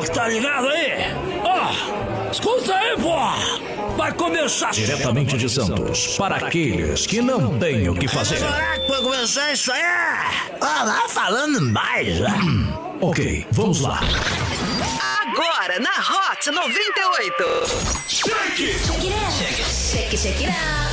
[0.00, 0.92] que tá ligado aí?
[1.44, 3.16] Ó, escuta aí, pô!
[3.96, 4.70] Vai começar...
[4.70, 8.38] Diretamente de Santos, para aqueles que não têm o que fazer.
[8.38, 9.82] Será que vai começar isso aí?
[10.60, 12.38] Ah, vai falando mais, né?
[13.00, 14.00] Ok, vamos lá.
[15.22, 17.44] Agora na Hot 98.
[18.08, 20.89] Check it, check it out.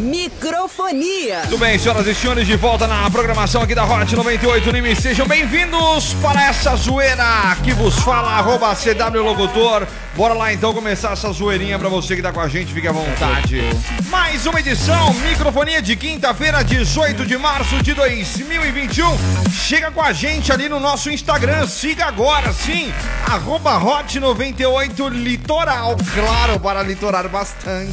[0.00, 1.40] Microfonia.
[1.42, 4.98] Tudo bem, senhoras e senhores, de volta na programação aqui da Hot 98 Nimes.
[4.98, 9.86] Sejam bem-vindos para essa zoeira que vos fala, arroba CW Locutor.
[10.16, 12.92] Bora lá então começar essa zoeirinha pra você que tá com a gente, fique à
[12.92, 13.62] vontade.
[14.08, 19.06] Mais uma edição, microfonia de quinta-feira, 18 de março de 2021.
[19.52, 22.92] Chega com a gente ali no nosso Instagram, siga agora, sim,
[23.26, 27.92] arroba Hot 98 Litoral, claro, para litorar bastante.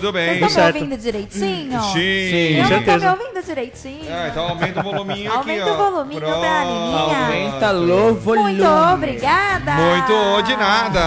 [0.00, 0.26] Tudo bem.
[0.26, 0.76] Vocês estão me certo.
[0.76, 1.82] ouvindo direitinho?
[1.82, 1.92] Sim.
[1.92, 2.98] Sim, Eu não tô certeza.
[2.98, 4.08] me ouvindo direitinho.
[4.12, 5.72] Ah, então aumenta o voluminho aqui, Aumenta ó.
[5.72, 6.38] o voluminho Pronto.
[6.40, 6.98] pra Aninha.
[6.98, 8.52] Aumenta o volume.
[8.54, 9.72] Muito obrigada!
[9.74, 11.00] Muito de nada.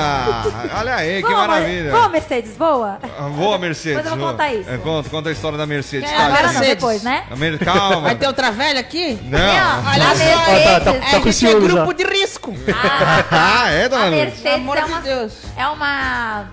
[0.80, 1.92] Olha aí, que Boa, maravilha.
[1.92, 3.00] Boa, Mercedes, boa.
[3.04, 3.98] Ah, Boa, Mercedes.
[3.98, 4.32] Depois eu vou boa.
[4.32, 4.70] contar isso.
[4.70, 6.10] É, conta, conta a história da Mercedes.
[6.12, 6.54] É, tá, Agora gente?
[6.54, 6.76] não, Mercedes.
[6.76, 7.24] depois, né?
[7.38, 8.02] Mer- Calma.
[8.02, 9.20] Vai ter outra velha aqui?
[9.24, 9.40] Não.
[9.40, 11.94] Olha a só, Mercedes, Ó, tá- tá- é, tá com a gente é grupo ó.
[11.94, 12.54] de risco.
[13.32, 14.10] Ah, é, dona a?
[14.12, 15.34] Mercedes é de uma, Deus.
[15.56, 16.46] é uma...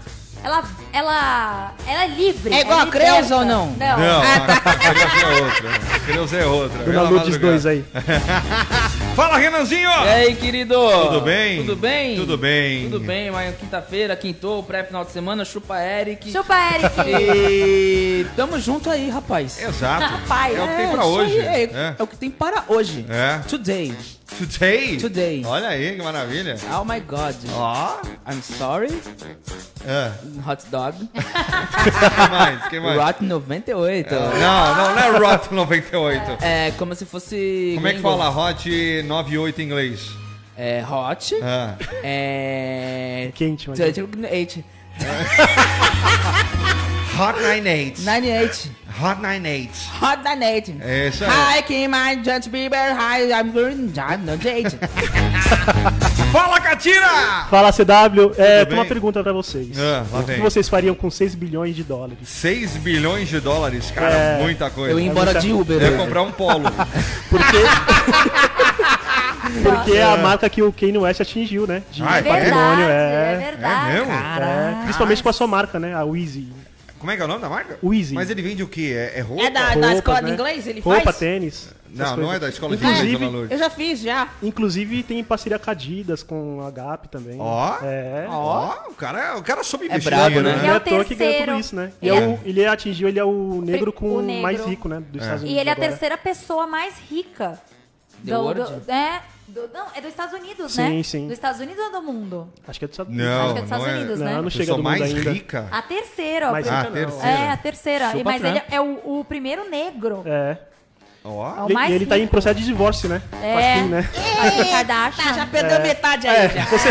[0.42, 2.54] Ela, ela, ela é livre.
[2.54, 3.06] É igual a liberta.
[3.12, 3.66] Creuza ou não?
[3.72, 3.98] Não.
[3.98, 5.70] Não, a Creuza é outra.
[5.94, 6.84] A Creuza é outra.
[6.84, 7.36] Dona Lourdes.
[7.38, 7.84] 2 aí.
[9.16, 9.90] Fala, Renanzinho!
[9.90, 10.74] E aí, querido?
[11.06, 11.56] Tudo bem?
[11.58, 12.16] Tudo bem?
[12.16, 12.84] Tudo bem.
[12.90, 16.30] Tudo bem, mas quinta-feira, quintou, pré-final de semana, chupa Eric.
[16.30, 16.94] Chupa, Eric.
[17.10, 19.60] E tamo junto aí, rapaz.
[19.60, 20.04] Exato.
[20.04, 21.40] Rapaz, é o que tem É, pra hoje.
[21.40, 21.94] aí, é, É.
[21.98, 23.04] é o que tem para hoje.
[23.08, 23.38] É.
[23.48, 23.92] Today.
[24.36, 24.98] Today?
[24.98, 25.42] Today.
[25.44, 26.56] Olha aí, que maravilha.
[26.70, 27.34] Oh my god.
[27.54, 28.00] Ó.
[28.30, 28.88] I'm sorry.
[29.86, 30.12] É.
[30.48, 30.96] Hot dog.
[31.14, 32.68] que mais?
[32.68, 33.00] que mais?
[33.00, 34.14] Rot 98.
[34.14, 36.44] Não, não, não é Rot 98.
[36.44, 37.72] É como se fosse.
[37.74, 38.16] Como é que gringo.
[38.16, 40.10] fala Hot 98 em inglês?
[40.56, 41.34] É hot.
[41.42, 41.76] Ah.
[42.02, 43.30] É.
[43.34, 43.78] Quente, mas...
[43.78, 44.64] 98.
[47.18, 48.02] Hot 98.
[48.04, 48.70] 98.
[49.00, 49.70] Hot 98.
[50.00, 50.74] Hot 98.
[50.80, 51.30] É isso aí.
[51.58, 52.96] Hi, Kim, I'm Justin Bieber.
[52.96, 53.52] Hi, I'm
[54.40, 54.78] Jade.
[56.30, 57.46] Fala, Catira!
[57.50, 58.34] Fala, CW.
[58.38, 59.76] É, tem uma pergunta pra vocês.
[59.78, 60.40] Ah, lá o que vem.
[60.40, 62.18] vocês fariam com 6 bilhões de dólares?
[62.22, 64.42] 6 bilhões de dólares, cara, É.
[64.42, 64.92] muita coisa.
[64.92, 65.76] Eu ia embora de Uber.
[65.76, 65.96] Eu ia hoje.
[65.98, 66.70] comprar um polo.
[67.28, 67.56] Porque...
[69.62, 71.82] Porque é a marca que o Kanye West atingiu, né?
[71.90, 73.32] De Ah, é patrimônio, verdade, é.
[73.32, 73.90] é verdade.
[73.90, 74.12] É mesmo?
[74.12, 75.94] É, principalmente com a sua marca, né?
[75.94, 76.46] A Weezy.
[76.98, 77.78] Como é que é o nome da marca?
[77.82, 78.14] Weezy.
[78.14, 78.92] Mas ele vende o quê?
[78.94, 79.42] É, é roupa?
[79.44, 80.26] É da, da Roupas, escola né?
[80.28, 80.66] de inglês?
[80.66, 81.18] Ele Roupa, faz?
[81.18, 81.54] tênis.
[81.64, 82.34] essas Não, não coisas.
[82.34, 83.52] é da escola de Inclusive- inglês, dona Lourdes.
[83.52, 84.28] Eu já fiz, já.
[84.42, 87.36] Inclusive tem parceria com a Adidas, com a Gap também.
[87.40, 87.76] Ó.
[87.82, 88.26] É.
[88.28, 90.42] Ó, o cara, o cara soube investir, brabo, né?
[90.42, 91.52] Não Ele é é o à toa que ganhou terceiro.
[91.52, 91.92] tudo isso, né?
[92.02, 94.42] E Ele é é- o, ele atingiu, ele é o negro com O negro.
[94.42, 95.00] mais rico, né?
[95.10, 95.56] Dos Estados Unidos.
[95.56, 95.88] E ele é a agora.
[95.88, 97.60] terceira pessoa mais rica.
[98.26, 98.60] The world?
[98.90, 101.02] é, do- não, é dos Estados Unidos, Sim, né?
[101.02, 101.24] sim.
[101.24, 102.48] Dos Estados Unidos ou do mundo?
[102.66, 103.28] Acho que é dos Estados Unidos.
[103.30, 103.96] Não, Acho que é dos Estados não é.
[103.98, 104.42] Unidos, Não, né?
[104.42, 105.32] não chega do mundo mais ainda.
[105.32, 105.68] rica.
[105.70, 106.52] A terceira, ó.
[106.52, 106.92] Mais Ah, a não.
[106.92, 107.28] terceira.
[107.28, 108.16] É, a terceira.
[108.16, 108.54] E- Mas Trump.
[108.56, 110.22] ele é o, o primeiro negro.
[110.26, 110.58] É.
[111.24, 111.58] Ó.
[111.58, 112.30] É o E mais ele tá em rico.
[112.30, 113.20] processo de divórcio, né?
[113.42, 113.74] É.
[113.74, 114.10] A Kim, né?
[114.40, 115.34] A Kim Kardashian.
[115.34, 116.64] Já perdeu metade aí, É, já.
[116.66, 116.88] você...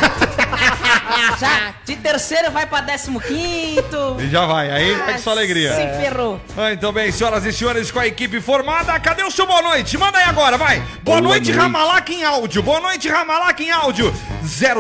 [1.40, 1.74] já.
[1.86, 4.18] De terceiro vai pra décimo quinto.
[4.20, 5.74] E já vai, aí é que só alegria.
[5.74, 6.40] Se ferrou.
[6.58, 9.98] Ah, então bem, senhoras e senhores, com a equipe formada, cadê o seu boa noite?
[9.98, 10.80] Manda aí agora, vai!
[10.80, 11.52] Boa, Boa noite, noite.
[11.52, 12.64] Ramalac em áudio!
[12.64, 14.14] Boa noite, Ramalac em áudio!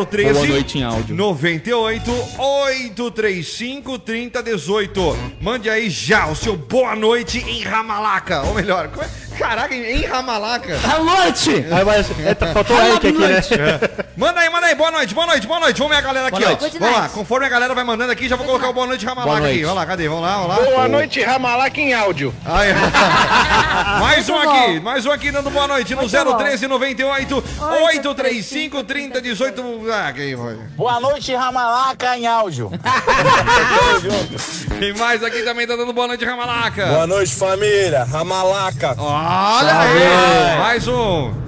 [0.09, 1.15] 013 Boa noite em áudio.
[1.15, 5.18] 98 835 3018.
[5.42, 8.42] Mande aí já o seu boa noite em Ramalaca.
[8.44, 9.27] Ou melhor, como é?
[9.38, 10.77] Caraca, em Ramalaca.
[10.80, 11.51] Boa noite!
[11.71, 13.27] Aí, mas, é, faltou Eric aqui, né?
[13.30, 13.50] noite.
[14.18, 15.56] Manda aí, manda aí, boa noite, boa noite, boa noite.
[15.59, 16.62] Vamos ver a galera aqui, Boa ó.
[16.62, 16.80] noite.
[16.80, 19.27] Vamos lá, conforme a galera vai mandando aqui, já vou colocar o boa noite Ramalaca
[19.27, 19.48] Boa aqui.
[19.48, 19.62] noite.
[19.63, 20.07] Vamos lá, cadê?
[20.07, 20.56] Vamos lá, vamos lá.
[20.65, 22.33] Boa noite, Ramalac em áudio.
[22.45, 22.74] Aí.
[24.00, 26.38] mais um aqui, mais um aqui dando boa noite no Muito bom.
[26.38, 27.44] 013 98
[27.83, 29.63] 835 3018.
[29.92, 30.56] Ah, quem foi?
[30.75, 32.71] Boa noite, Ramalaca em áudio.
[34.80, 36.86] Quem mais aqui também tá dando boa noite, Ramalaca?
[36.86, 38.04] Boa noite, família.
[38.04, 38.95] Ramalaca.
[38.98, 41.46] Olha aí, mais um.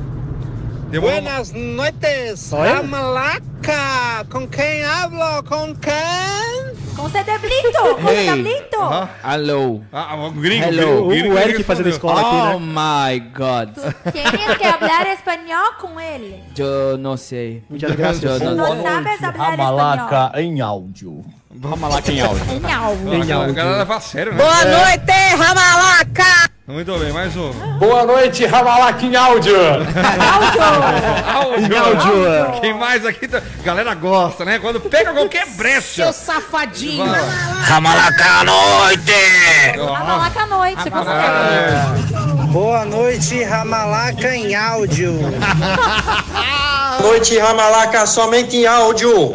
[0.99, 2.75] Buenas noites, Olha.
[2.77, 4.25] Ramalaca.
[4.31, 5.43] Com quem hablo?
[5.47, 6.79] Com quem?
[6.95, 7.95] Com CD Blito!
[8.01, 8.27] Com Hey.
[8.29, 8.77] CD Blito!
[8.81, 9.09] Aham.
[9.23, 9.83] Hello.
[9.93, 10.65] Ah, o gringo.
[10.65, 11.05] Hello.
[11.05, 11.63] o gringo O Eric respondeu.
[11.65, 13.11] fazendo escola aqui, Oh né?
[13.13, 13.69] my god.
[14.11, 16.43] Tienes que hablar espanhol com ele.
[16.57, 17.63] Eu não sei.
[17.69, 18.41] Muchas gracias.
[18.41, 20.31] Eu não Não sabes hablar espanhol.
[20.37, 21.23] em áudio.
[21.63, 22.45] Ramalaca em áudio.
[22.61, 22.95] Não.
[22.95, 24.37] Não, a galera- a galera leva a sério, né?
[24.39, 26.48] Boa noite, Ramalaca!
[26.69, 27.51] Muito bem, mais um.
[27.79, 29.55] Boa noite, Ramalaca em áudio.
[31.33, 31.83] Áudio.
[31.83, 32.61] áudio.
[32.61, 33.27] Quem mais aqui?
[33.27, 33.41] Tá...
[33.63, 34.59] Galera gosta, né?
[34.59, 36.03] Quando pega qualquer brecha.
[36.03, 37.03] Seu safadinho.
[37.03, 37.21] Vai.
[37.63, 39.11] Ramalaca à noite.
[39.77, 40.89] Ramalaca à noite.
[42.51, 45.19] Boa noite, Ramalaca em áudio.
[47.01, 49.33] Noite Ramalaca somente em áudio.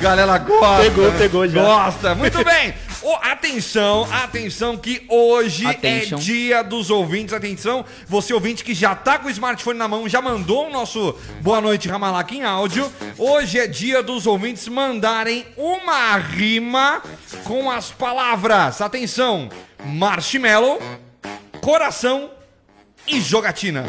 [0.00, 0.82] Galera gosta.
[0.82, 1.60] Pegou, pegou já.
[1.60, 2.14] Gosta.
[2.14, 2.72] Muito bem.
[3.02, 6.18] Ô, atenção, atenção que hoje Attention.
[6.18, 7.34] é dia dos ouvintes.
[7.34, 11.12] Atenção, você ouvinte que já tá com o smartphone na mão, já mandou o nosso
[11.40, 12.90] Boa Noite Ramalaca em áudio.
[13.18, 17.02] Hoje é dia dos ouvintes mandarem uma rima
[17.42, 18.80] com as palavras.
[18.80, 19.48] Atenção,
[19.84, 20.80] marshmallow,
[21.60, 22.30] coração
[23.06, 23.84] e jogatina.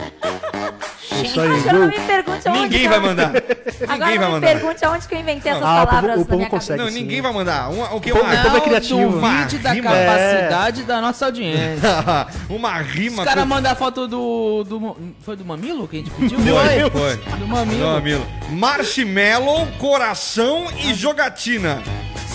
[1.23, 1.99] Isso aí, Agora não viu?
[1.99, 3.27] me pergunte aonde Ninguém que vai eu- mandar.
[3.27, 3.43] Agora
[3.79, 4.47] Ninguém vai não me mandar.
[4.47, 6.79] pergunte aonde que eu inventei essas Ah, o povo- palavras o na povo minha consegue.
[6.79, 6.95] cabeça.
[6.95, 7.69] Não, ninguém vai mandar.
[7.69, 8.11] Um, o que?
[8.11, 9.11] Povo- Uma, o povo é criativo.
[9.11, 9.91] duvide da Rima.
[9.91, 11.89] capacidade da nossa audiência.
[12.49, 13.21] uma rima.
[13.21, 14.97] Os caras com- mandam a foto do, do.
[15.21, 16.39] Foi do mamilo que a gente pediu?
[16.39, 17.37] Foi, foi.
[17.37, 17.79] Do mamilo.
[17.79, 18.25] Não, Milo.
[18.49, 21.81] Marshmallow, coração e jogatina.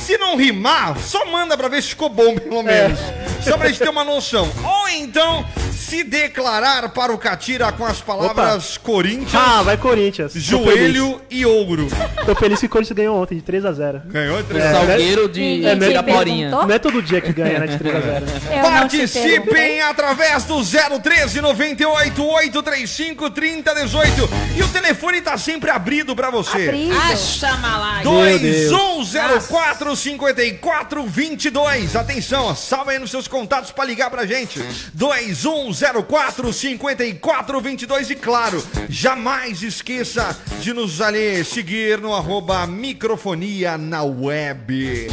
[0.09, 2.99] Se não rimar, só manda pra ver se ficou bom, pelo menos.
[3.43, 4.51] Só pra gente ter uma noção.
[4.65, 10.33] Ou então, se declarar para o Catira com as palavras Corinthians, Ah, vai Corinthians.
[10.35, 11.89] Joelho e ouro.
[12.25, 14.01] Tô feliz que o Corinthians ganhou ontem de 3x0.
[14.07, 14.65] Ganhou três.
[14.65, 16.47] É, Salgueiro de te Iraporinha.
[16.49, 16.67] perguntou?
[16.67, 17.85] Não é todo dia que ganha, né, de 3x0.
[17.85, 19.29] Eu não te perguntei.
[19.39, 20.57] Participem através do
[21.01, 24.31] 013 98 835 3018.
[24.57, 26.69] E o telefone tá sempre abrido pra você.
[26.69, 26.97] Abrido.
[26.99, 28.03] Acha malaga.
[28.05, 31.97] 2104 5422.
[31.97, 34.61] Atenção, ó, salva aí nos seus contatos pra ligar pra gente.
[34.95, 45.09] 2104 5422 e claro, jamais esqueça de nos ali seguir no arroba microfonia na web.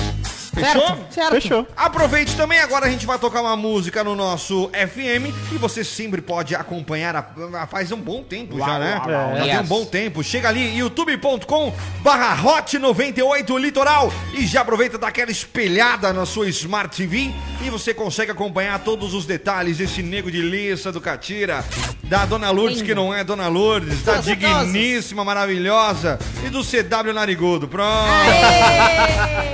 [0.56, 0.98] Fechou?
[1.12, 1.32] Certo.
[1.32, 1.68] Fechou.
[1.76, 6.22] Aproveite também, agora a gente vai tocar uma música no nosso FM e você sempre
[6.22, 7.26] pode acompanhar a-
[7.62, 9.02] a- faz um bom tempo já, né?
[9.06, 9.68] uau, Já tem um yes.
[9.70, 10.24] bom tempo.
[10.24, 16.96] Chega ali, youtube.com barra hot 98 litoral e já aproveita daquela espelhada na sua Smart
[16.96, 17.32] TV
[17.62, 21.66] e você consegue acompanhar todos os detalhes desse nego de liça do Catira,
[22.04, 27.14] da Dona Lourdes que não é Dona Lourdes, da Todas digníssima, maravilhosa e do CW
[27.14, 27.68] Narigudo.
[27.68, 27.86] Pronto.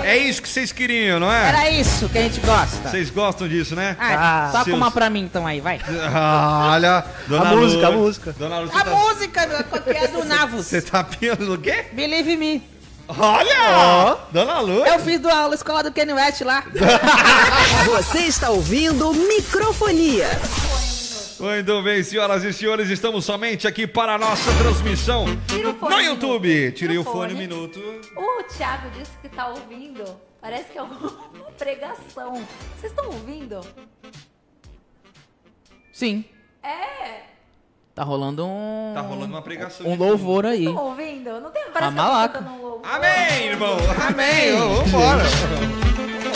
[0.04, 1.48] É isso que vocês queriam, não é?
[1.50, 2.90] Era isso que a gente gosta.
[2.90, 3.96] Vocês gostam disso, né?
[4.00, 5.80] Ah, Ah, toca seus- uma pra mim então aí, vai.
[6.14, 8.36] Ah, olha, Dona A música, a música.
[8.38, 9.48] Dona Lourdes, A tá, música
[9.84, 10.66] que é do Navos.
[10.66, 11.86] você tá pelo o quê?
[11.94, 12.64] Believe me.
[13.08, 14.18] Olha!
[14.32, 14.94] Dona Lourdes.
[14.94, 16.64] Eu fiz do aula escola do Kenny West lá.
[17.86, 20.28] Você está ouvindo Microfonia.
[21.40, 25.96] Muito bem, senhoras e senhores, estamos somente aqui para a nossa transmissão Tira o fone
[25.96, 26.72] no YouTube.
[26.74, 27.80] Tirei o fone um minuto.
[28.16, 30.04] O Thiago disse que tá ouvindo.
[30.42, 31.12] Parece que é alguma
[31.58, 32.34] pregação.
[32.78, 33.62] Vocês estão ouvindo?
[35.94, 36.26] Sim.
[36.64, 37.26] É.
[37.94, 38.92] Tá rolando um.
[38.96, 39.86] Tá rolando uma pregação.
[39.86, 40.66] Um louvor aí.
[40.66, 41.40] Estão ouvindo?
[41.40, 42.40] Não tem, parece que eu malaca.
[42.40, 42.82] um louvor.
[42.90, 43.78] Amém, irmão.
[44.08, 44.58] Amém.
[44.58, 45.24] Vambora.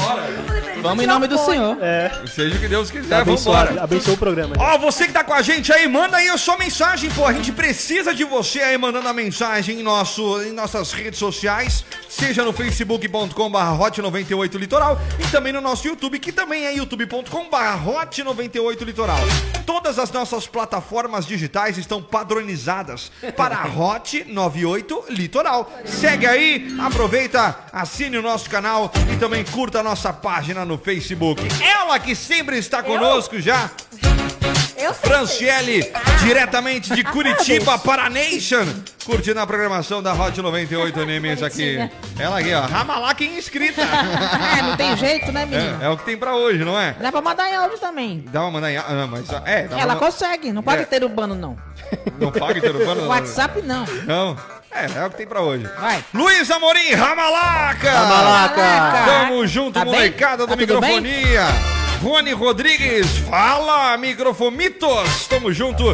[0.06, 0.66] Vambora.
[0.82, 1.78] Vamos em nome do Senhor.
[1.82, 3.84] É, Seja o que Deus quiser, abençoa, vambora.
[3.84, 4.56] abençoa o programa.
[4.60, 7.26] Ó, você que tá com a gente aí, manda aí a sua mensagem, pô.
[7.26, 11.84] A gente precisa de você aí mandando a mensagem em, nosso, em nossas redes sociais,
[12.08, 18.82] seja no facebook.com.br hot98 litoral e também no nosso YouTube, que também é youtube.com.br hot98
[18.84, 19.18] litoral.
[19.66, 25.72] Todas as nossas plataformas digitais estão padronizadas para Hot 98 Litoral.
[25.84, 31.42] Segue aí, aproveita, assine o nosso canal e também curta a nossa página no Facebook.
[31.64, 33.70] Ela que sempre está conosco já,
[34.78, 34.94] Eu.
[34.94, 35.90] Franciele,
[36.24, 38.66] diretamente de Curitiba para a Nation,
[39.06, 41.78] curtindo a programação da Hot 98 Nemes aqui.
[42.20, 43.82] Ela aqui, ó, Ramalaki inscrita.
[44.58, 45.82] É, não tem jeito, né, menino?
[45.82, 46.94] É, é o que tem pra hoje, não é?
[46.94, 48.24] Dá pra mandar em áudio também.
[48.32, 48.78] Dá uma mandar em.
[48.78, 50.86] Ah, mas, é, Ela uma, consegue, não paga É.
[50.86, 51.58] ter urbano, não.
[52.20, 53.08] Não paga interufano, não.
[53.10, 53.86] WhatsApp, não.
[54.06, 54.38] Não.
[54.76, 55.66] É, é o que tem pra hoje.
[55.80, 56.04] Vai.
[56.14, 57.92] Luiz Amorim, Ramalaca!
[57.92, 59.06] Ramalaca!
[59.06, 59.94] Tamo junto, Tá bem?
[59.94, 60.68] molecada do Tá bem?
[61.02, 61.44] Microfonia.
[62.04, 65.28] Rony Rodrigues, fala, microfomitos.
[65.30, 65.94] Tamo junto Oi,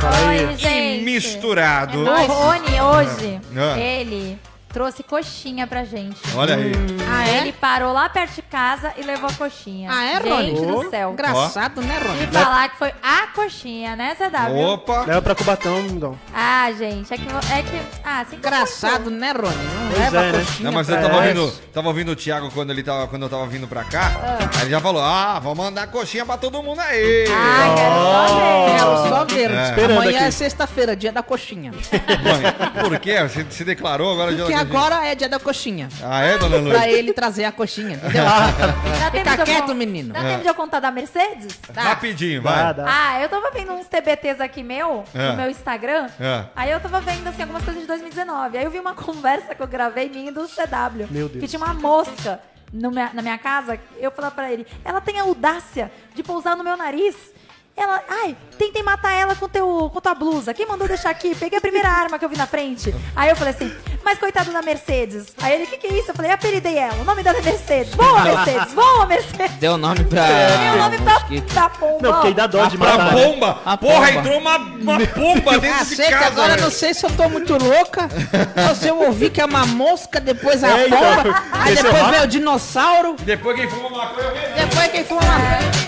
[0.54, 1.04] e gente.
[1.04, 2.02] misturado.
[2.04, 3.80] O Rony hoje, Ah.
[3.80, 4.38] ele
[4.72, 6.18] trouxe coxinha pra gente.
[6.36, 6.72] Olha aí.
[7.10, 7.38] Ah, é?
[7.42, 9.90] Ele parou lá perto de casa e levou a coxinha.
[9.92, 10.56] Ah, é, Rony?
[10.56, 11.12] Gente Ô, do céu.
[11.12, 12.24] Engraçado, né, Rony?
[12.24, 14.58] E falar que foi a coxinha, né, CW?
[14.58, 15.06] Opa!
[15.06, 16.18] Leva pra Cubatão, Dom.
[16.34, 17.24] Ah, gente, é que...
[17.52, 19.56] É que ah, assim Engraçado, né, Rony?
[19.56, 20.40] Não Pois leva é, né?
[20.40, 23.30] coxinha Não, mas eu tava ouvindo, tava ouvindo o Thiago quando, ele tava, quando eu
[23.30, 24.12] tava vindo pra cá.
[24.56, 27.26] Aí ele já falou: Ah, vou mandar coxinha pra todo mundo aí.
[27.30, 28.72] Ah, quero só ver.
[28.72, 29.52] Quero só ver.
[29.52, 29.86] É.
[29.92, 30.28] Amanhã aqui.
[30.28, 31.72] é sexta-feira, dia da coxinha.
[31.72, 33.22] Mãe, por quê?
[33.24, 35.90] Você se declarou agora Porque já agora é dia da coxinha.
[36.04, 36.70] Ah, é, dona Lu?
[36.72, 38.24] Pra ele trazer a coxinha, entendeu?
[38.24, 40.14] Dá tempo Fica eu quieto, con- menino.
[40.14, 41.60] Dá tempo de eu contar da Mercedes?
[41.76, 42.74] Rapidinho, Dá, vai.
[42.74, 42.86] dá.
[42.88, 45.30] Ah, eu tava vendo uns TBTs aqui meu, É.
[45.32, 46.08] no meu Instagram.
[46.20, 46.46] É.
[46.56, 48.58] Aí eu tava vendo assim, algumas coisas de 2019.
[48.58, 51.08] Aí eu vi uma conversa que eu gravei minha do CW.
[51.10, 51.40] Meu Deus.
[51.42, 52.40] Que tinha uma mosca
[52.72, 53.80] no minha- na minha casa.
[54.00, 57.16] Eu falei pra ele, ela tem a audácia de pousar no meu nariz.
[57.76, 60.54] Ela, ai, tentei matar ela com, teu, com tua blusa.
[60.54, 61.34] Quem mandou deixar aqui?
[61.34, 62.94] Peguei a primeira arma que eu vi na frente.
[63.16, 63.74] Aí eu falei assim,
[64.04, 65.28] mas coitado da Mercedes.
[65.42, 66.12] Aí ele, o que, que é isso?
[66.12, 66.96] Eu falei, apelidei ela.
[67.02, 67.96] O nome dela é Mercedes.
[67.96, 68.74] Voa, Mercedes.
[68.74, 69.56] Voa, Mercedes.
[69.58, 70.26] Deu o nome pra.
[70.28, 71.20] Deu o nome pra,
[71.54, 72.00] pra pomba.
[72.08, 73.16] Não, porque dá dó de Pra matar.
[73.16, 73.26] né?
[73.26, 73.62] bomba!
[73.66, 74.12] A Porra, pomba.
[74.20, 76.26] entrou uma, uma pomba dentro de Cacete, casa.
[76.28, 76.62] agora velho.
[76.64, 78.10] não sei se eu tô muito louca.
[78.70, 81.92] ou se eu ouvi que é uma mosca, depois a É, então, pomba, aí cresceu
[81.92, 84.68] depois veio o dinossauro, Depois quem fuma maconha, eu vejo.
[84.70, 85.81] depois quem foi uma...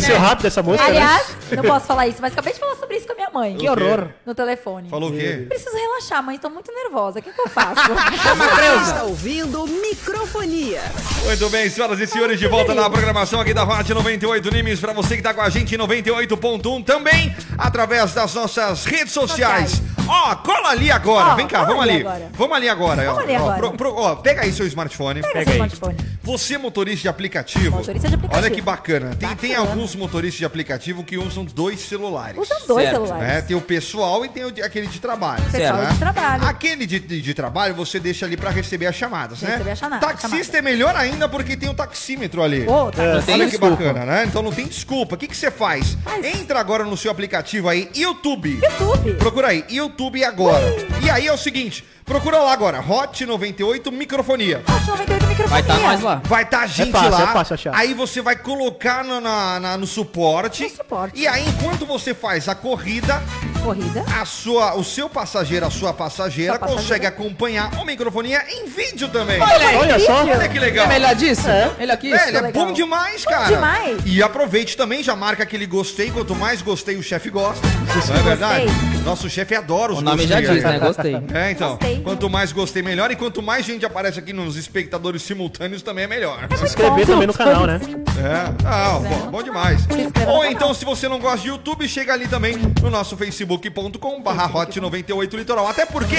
[0.00, 0.88] Cresceu rápido essa moça, né?
[0.88, 3.56] Aliás, não posso falar isso, mas acabei de falar sobre isso com a minha mãe.
[3.56, 4.08] Que horror.
[4.24, 4.88] No telefone.
[4.88, 5.46] Falou o quê?
[5.48, 6.38] Preciso relaxar, mãe.
[6.38, 7.18] Tô muito nervosa.
[7.18, 7.80] O que, que eu faço?
[7.86, 10.80] Você está ouvindo microfonia.
[11.24, 14.80] Muito bem, senhoras e senhores, de volta na programação aqui da Hot 98 Nimes.
[14.80, 19.82] Pra você que tá com a gente em 98.1 também, através das nossas redes sociais.
[20.08, 21.32] Ó, cola ali agora.
[21.32, 22.30] Ó, Vem cá, vamos ali agora.
[22.32, 23.04] Vamos ali agora.
[23.06, 23.22] Vamos ó.
[23.22, 23.56] ali Ó, agora.
[23.58, 25.20] pro- pro- ó, pega aí seu smartphone.
[25.20, 25.68] Pega Pega seu aí.
[25.68, 26.16] smartphone.
[26.22, 27.76] Você, motorista de aplicativo.
[27.76, 28.44] Motorista de aplicativo.
[28.46, 29.16] Olha que bacana.
[29.16, 29.70] Tem, tem Bacana.
[29.86, 32.36] Alguns motoristas de aplicativo que usam dois celulares.
[32.38, 33.06] Usam dois Certo.
[33.06, 33.28] celulares.
[33.34, 35.44] É, tem o pessoal e tem o de- aquele de trabalho.
[35.50, 35.90] Pessoal né?
[35.92, 36.44] de trabalho.
[36.44, 39.52] Aquele de, de, de trabalho você deixa ali pra receber as chamadas, né?
[39.52, 40.58] Receber a chamada- Taxista chamada.
[40.58, 42.66] é melhor ainda porque tem o taxímetro ali.
[42.68, 43.14] Ô, tá É.
[43.16, 43.76] Olha que desculpa.
[43.76, 44.24] bacana, né?
[44.26, 45.14] Então não tem desculpa.
[45.14, 45.96] O que, que você faz?
[46.02, 46.24] Faz.
[46.24, 48.58] Entra agora no seu aplicativo aí, YouTube.
[48.60, 49.14] YouTube.
[49.14, 50.64] Procura aí, YouTube agora.
[51.02, 54.62] E aí é o seguinte, procura lá agora, Hot 98 Microfonia.
[54.68, 55.46] Hot 98 microfonia.
[55.48, 56.22] Vai estar nós lá.
[56.24, 57.22] Vai estar a gente fácil, lá.
[57.22, 57.74] é fácil achar.
[57.74, 60.62] Aí você vai colocar no, na- na- no suporte.
[60.64, 61.18] No suporte.
[61.20, 63.22] E aí, enquanto você faz a corrida,
[63.62, 64.04] Corrida.
[64.20, 66.82] a sua, o seu passageiro, a sua passageira, Sua passageira.
[66.82, 69.40] consegue acompanhar o microfonia em vídeo também.
[69.40, 70.22] Olha só.
[70.24, 70.86] Olha que legal.
[70.86, 71.42] É melhor disso?
[71.78, 72.16] Melhor que isso?
[72.24, 72.66] Velho, é legal.
[72.66, 73.46] bom demais, cara.
[73.54, 73.98] demais.
[74.06, 76.10] E aproveite também, já marca aquele gostei.
[76.10, 77.66] Quanto mais gostei, o chefe gosta.
[78.08, 78.66] Não é verdade?
[79.04, 80.72] Nosso chefe adora os O nome já gostei diz, aí.
[80.72, 80.78] né?
[80.86, 81.14] Gostei.
[81.34, 81.68] É, então.
[81.70, 81.95] Gostei.
[82.02, 83.10] Quanto mais gostei, melhor.
[83.10, 86.46] E quanto mais gente aparece aqui nos espectadores simultâneos, também é melhor.
[86.56, 87.80] Se inscrever também no canal, né?
[88.18, 89.86] É, ah, bom, bom demais.
[90.28, 94.46] Ou então, se você não gosta de YouTube, chega ali também no nosso facebook.com barra
[94.58, 95.66] hot 98 litoral.
[95.68, 96.16] Até porque,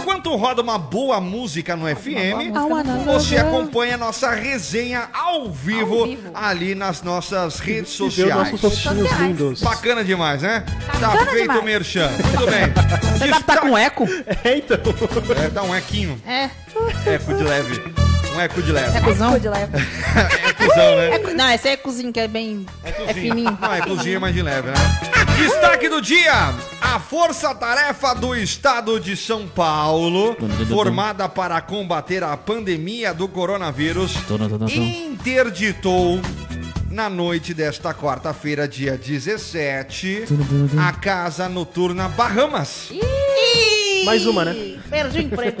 [0.00, 2.52] enquanto roda uma boa música no FM,
[3.04, 6.30] você acompanha a nossa resenha ao vivo, Ao vivo.
[6.34, 8.34] ali nas nossas redes sociais.
[8.34, 9.20] nossos rostinhos Sociais.
[9.22, 9.60] lindos.
[9.62, 10.64] Bacana demais, né?
[11.00, 12.08] Tá Bacana feito o merchan.
[12.10, 13.16] Muito bem.
[13.18, 14.06] Você tá, tá com eco?
[14.44, 14.76] É, então.
[15.42, 16.20] É, dá um equinho.
[16.26, 16.50] É.
[17.06, 17.82] Eco de leve.
[18.34, 18.98] Um eco de leve.
[18.98, 19.30] É cuzão?
[19.30, 19.72] Cuide, leva.
[20.16, 21.08] É cuzão, né?
[21.08, 22.66] É não, esse é cozinho, que é bem...
[22.84, 23.56] É, fininho.
[23.60, 24.74] Não, é cozinha mais de leve, né?
[25.36, 30.36] Destaque do dia: a Força-Tarefa do Estado de São Paulo,
[30.68, 34.14] formada para combater a pandemia do coronavírus,
[34.74, 36.20] interditou
[36.90, 40.24] na noite desta quarta-feira, dia 17,
[40.78, 42.90] a casa noturna Bahamas.
[44.06, 44.54] Mais uma, né?
[44.88, 45.56] Perdi o emprego.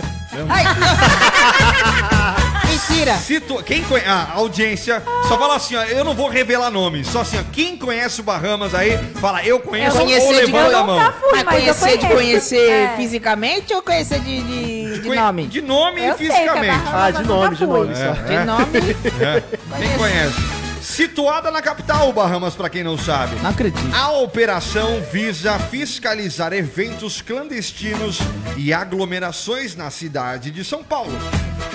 [0.48, 0.64] Ai.
[2.66, 3.14] Mentira.
[3.16, 3.62] Situ...
[3.64, 4.08] Quem conhece.
[4.08, 5.82] A audiência só fala assim, ó.
[5.84, 7.06] Eu não vou revelar nomes.
[7.08, 7.42] Só assim, ó.
[7.52, 10.98] Quem conhece o Bahamas aí, fala, eu conheço Eu ou de levanta a mão.
[10.98, 12.94] nunca fui, Mas conhecer de conhecer É.
[12.96, 15.46] fisicamente ou conhecer de, de, de Conhe- nome?
[15.46, 16.82] De nome Eu e é fisicamente.
[16.92, 17.94] Ah, de nome, de nome.
[17.94, 18.12] só.
[18.12, 18.96] De nome?
[19.20, 19.42] É.
[19.78, 20.55] Quem conhece?
[20.86, 23.34] Situada na capital, Bahamas, pra quem não sabe.
[23.42, 23.92] Não acredito.
[23.92, 28.20] A operação visa fiscalizar eventos clandestinos
[28.56, 31.10] e aglomerações na cidade de São Paulo.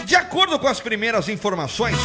[0.06, 1.98] De acordo com as primeiras informações,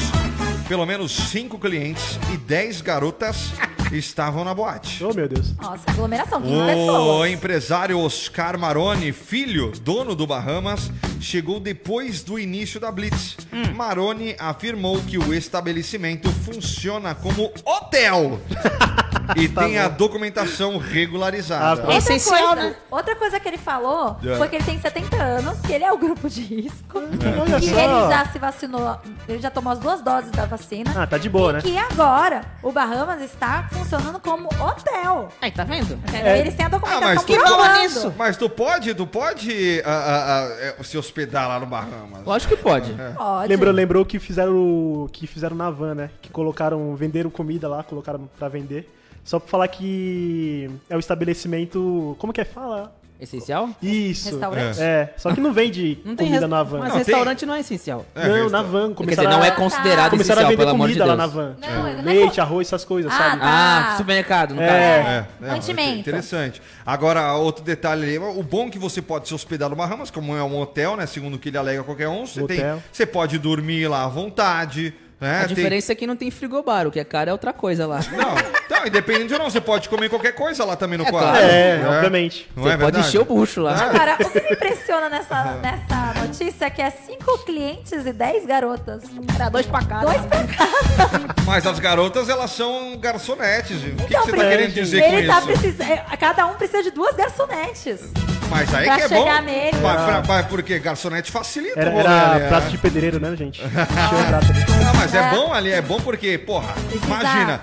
[0.69, 3.53] pelo menos cinco clientes e dez garotas
[3.93, 5.05] estavam na boate.
[5.05, 5.55] Oh, meu Deus.
[5.57, 7.31] Nossa, aglomeração, 15 O pessoas.
[7.31, 13.37] empresário Oscar Maroni, filho, dono do Bahamas, chegou depois do início da Blitz.
[13.75, 18.41] Maroni afirmou que o estabelecimento funciona como hotel.
[19.37, 19.97] e Tá tem a bom.
[19.97, 21.65] documentação regularizada.
[21.65, 24.37] Ah, É Outra essencial, coisa, outra coisa que ele falou É.
[24.37, 26.99] foi que ele tem 70 anos, que ele é o grupo de risco.
[26.99, 28.97] Olha que ele já se vacinou,
[29.29, 30.93] ele já tomou as duas doses da vacina.
[30.97, 31.61] Ah, tá de boa, né?
[31.63, 35.29] Que agora o Bahamas está funcionando como hotel.
[35.41, 35.99] Aí, tá vendo?
[36.13, 36.39] É.
[36.41, 37.79] Eles têm a Ah, documentação mas tu, provando.
[37.81, 38.15] nisso.
[38.17, 42.25] mas tu pode, tu pode ah, ah, ah, é, se hospedar lá no Bahamas.
[42.25, 42.93] Lógico que pode.
[43.17, 43.49] Pode.
[43.49, 46.11] Lembrou, lembrou que fizeram que fizeram na van, né?
[46.21, 48.93] Que colocaram, venderam comida lá, colocaram pra vender.
[49.27, 52.17] Só pra falar que é o estabelecimento.
[52.19, 52.45] Como que é?
[52.45, 52.95] Fala?
[53.19, 53.71] Essencial?
[53.83, 54.29] Isso.
[54.29, 54.79] Restaurante?
[54.79, 55.15] É.
[55.17, 56.79] Só que não vende Não tem comida res- na van.
[56.81, 58.05] Mas Não, restaurante não é essencial.
[58.15, 58.89] É, não, na van.
[58.89, 61.15] Quer Começaram dizer, não é a, considerado começaram a essencial, vender pelo amor de comida
[61.15, 61.35] lá Deus.
[61.35, 61.57] na van.
[61.59, 63.41] Não, É, não é Leite, arroz, essas coisas, Ah, sabe?
[63.41, 63.47] tá.
[63.49, 64.67] Ah, supermercado, no É.
[64.67, 65.09] caso.
[65.09, 65.99] É, é, Mantimento.
[66.01, 66.61] Interessante.
[66.85, 70.37] Agora, outro detalhe ali, o bom é que você pode se hospedar no Bahamas, como
[70.37, 71.07] é um hotel, né?
[71.07, 72.61] Segundo o que ele alega qualquer um, você, tem,
[72.93, 74.93] você pode dormir lá à vontade.
[75.21, 75.41] Né?
[75.43, 77.87] A Tem- diferença é que não tem frigobar, o que é caro é outra coisa
[77.87, 78.01] lá.
[78.13, 78.35] Não,
[78.67, 81.29] então, independente ou não, você pode comer qualquer coisa lá também no quarto.
[81.31, 81.45] claro.
[81.47, 81.89] É, né?
[81.89, 82.49] obviamente.
[82.55, 83.09] Não Você é pode verdade?
[83.09, 83.75] encher o bucho lá.
[83.81, 88.45] Agora, o que me impressiona nessa, nessa notícia é que é cinco clientes e 10
[88.47, 89.03] garotas.
[89.35, 90.05] Era dois pra cada.
[90.07, 91.35] Dois pra cada.
[91.47, 93.79] Mas as garotas, elas são garçonetes.
[93.79, 95.47] O que, que Então, você tá querendo dizer com ele tá isso?
[95.47, 96.01] precisando.
[96.21, 98.01] Cada um precisa de duas garçonetes.
[98.49, 99.47] Mas aí pra que é chegar bom.
[99.47, 99.77] nele.
[99.83, 102.49] Mas, pra- mas porque garçonete facilita Era, era ali, é.
[102.49, 103.61] prato de pedreiro, né, gente?
[103.65, 103.75] Encheu
[104.21, 104.85] o prato ali.
[104.85, 105.19] Não, mas é.
[105.19, 105.31] É.
[105.31, 107.61] bom ali, é bom porque, porra, Precisa- imagina,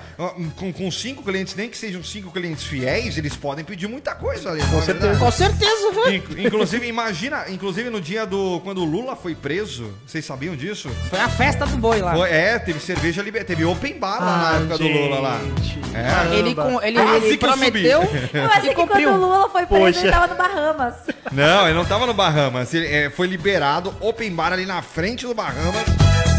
[0.58, 4.50] com, com cinco clientes, nem que sejam cinco clientes fiéis, eles podem pedir muita coisa
[4.51, 4.62] ali.
[4.63, 5.20] Com certeza.
[5.20, 6.46] Com certeza, viu?
[6.46, 8.60] Inclusive, imagina, inclusive no dia do.
[8.63, 10.89] Quando o Lula foi preso, vocês sabiam disso?
[11.10, 12.15] Foi a festa do boi lá.
[12.15, 15.39] Foi- é, teve cerveja liberada, teve open bar lá na Ah, época do Lula lá.
[15.39, 15.79] gente.
[15.93, 16.36] É.
[16.36, 18.01] Ele, com, ele, Quase ele prometeu
[18.34, 19.12] Eu achei e que quando cumpriu.
[19.13, 20.00] o Lula foi preso, Poxa.
[20.00, 20.93] ele tava no Bahamas.
[21.32, 22.74] Não, ele não tava no Bahamas.
[22.74, 25.84] Ele, é, foi liberado open bar ali na frente do Bahamas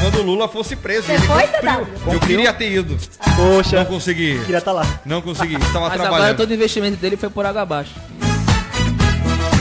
[0.01, 1.03] quando o Lula fosse preso.
[1.07, 1.87] Você Ele foi, cumpriu.
[2.15, 2.97] Eu queria ter ido.
[3.37, 4.39] Poxa, Não consegui.
[4.41, 4.87] queria estar lá.
[5.05, 5.57] Não consegui.
[5.57, 6.37] Estava Mas agora trabalhando.
[6.39, 7.93] todo investimento dele foi por água abaixo.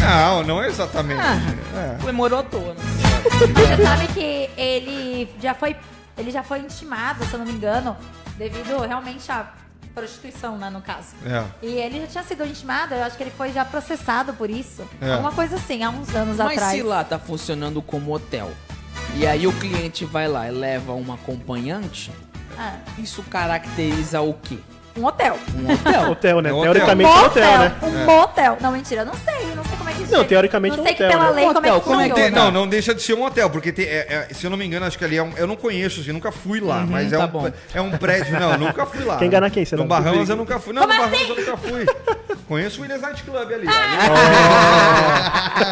[0.04, 1.22] Não, não é exatamente.
[1.22, 1.98] É.
[2.00, 2.80] Comemorou à toa, né?
[3.24, 5.76] Você sabe que ele já foi.
[6.18, 7.98] Ele já foi intimado, se eu não me engano,
[8.38, 9.48] devido realmente à
[9.96, 11.10] prostituição, né, no caso.
[11.26, 11.44] É.
[11.62, 14.84] E ele já tinha sido intimado, eu acho que ele foi já processado por isso.
[15.02, 15.12] É.
[15.14, 16.74] Alguma coisa assim, há uns anos Mas atrás.
[16.74, 18.52] se lá tá funcionando como hotel,
[19.16, 22.12] e aí o cliente vai lá e leva uma acompanhante,
[22.58, 24.60] Ah, isso caracteriza o quê?
[24.96, 25.40] um hotel.
[25.56, 26.12] Um hotel.
[26.12, 26.50] Hotel, né?
[26.50, 26.74] É hotel.
[26.74, 27.76] Teoricamente é hotel, né?
[27.82, 28.58] Um motel.
[28.62, 29.56] Não, mentira, eu não sei.
[29.56, 30.26] Não sei como é que Não, chega.
[30.26, 31.32] teoricamente não é um hotel, pela né?
[31.32, 32.36] lei é Hotel, como é que funciona.
[32.44, 34.66] Não, não deixa de ser um hotel, porque tem- é- é- se eu não me
[34.66, 35.32] engano, acho que ali é um.
[35.38, 37.52] Eu não conheço, assim, nunca fui lá, mas é, tá um, bom.
[37.74, 38.40] é um prédio.
[38.40, 39.18] Não, eu nunca fui lá.
[39.18, 39.82] Quer enganar quem, será?
[39.82, 40.32] No Bahamas Duvido.
[40.32, 40.74] eu nunca fui.
[40.74, 41.30] Não, Como no Bahamas assim?
[41.30, 41.86] eu nunca fui.
[42.48, 43.68] Conheço o Williams Night Club ali.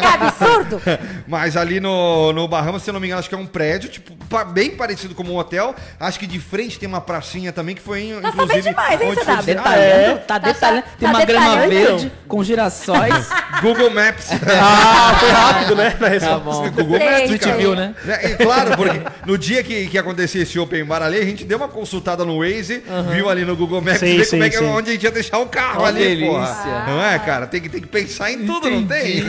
[0.00, 0.80] Que absurdo!
[1.26, 3.88] Mas ali no, no Bahamas, se eu não me engano, acho que é um prédio,
[3.88, 5.74] tipo, pa- bem parecido como um hotel.
[5.98, 8.46] Acho que de frente tem uma pracinha também, que foi, em- Tá inclusive...
[8.48, 9.24] sabendo demais, hein, onde CW?
[9.24, 10.14] foi- Ah, Detalhando, é?
[10.14, 10.82] tá, Tá- detalhando.
[10.98, 13.28] Tem tá uma grama detalhando, verde com girassóis.
[13.62, 14.28] Google Maps.
[14.64, 15.90] Ah, foi rápido, né?
[15.98, 16.70] Na tá resposta.
[16.70, 17.56] Google Sei, Maps, cara.
[17.56, 17.94] viu, né?
[18.06, 21.44] É, e claro, porque no dia que, que acontecia esse open bar ali, a gente
[21.44, 24.50] deu uma consultada no Waze, viu ali no Google Maps, Sim, ver sim, como é
[24.50, 24.64] que, sim.
[24.64, 26.84] onde a gente ia deixar o carro ali, delícia.
[26.86, 27.46] Não é, cara?
[27.46, 29.22] Tem que, tem que pensar em tudo, não tem?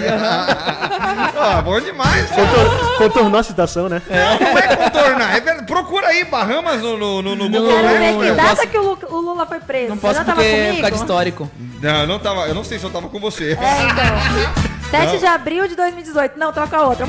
[1.36, 2.42] Ó, bom demais, cara.
[2.48, 4.02] Contor- Contornou a situação, né?
[4.10, 5.68] Não é contornar, é verdade.
[5.68, 8.26] Procura aí Bahamas no, no, no, no Google Quero ver Maps.
[8.28, 9.90] que data posso- que o Lu- o Lula foi preso.
[9.90, 11.52] Não posso porque é por de histórico.
[11.82, 13.52] Não, eu não tava, eu não sei se eu tava com você.
[13.52, 14.64] É, então.
[14.94, 16.38] 7 de abril de 2018.
[16.38, 17.06] Não, troca a outra.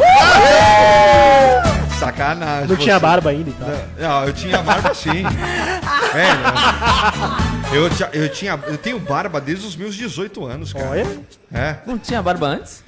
[1.98, 2.66] Sacanagem.
[2.68, 3.00] Não tinha você.
[3.00, 3.68] barba ainda tal.
[3.98, 5.22] Não, eu tinha barba sim.
[6.14, 10.88] é, eu, tinha- eu tinha, eu tenho barba desde os meus 18 anos, cara.
[10.90, 11.20] Olha.
[11.52, 12.83] É, Não tinha barba antes?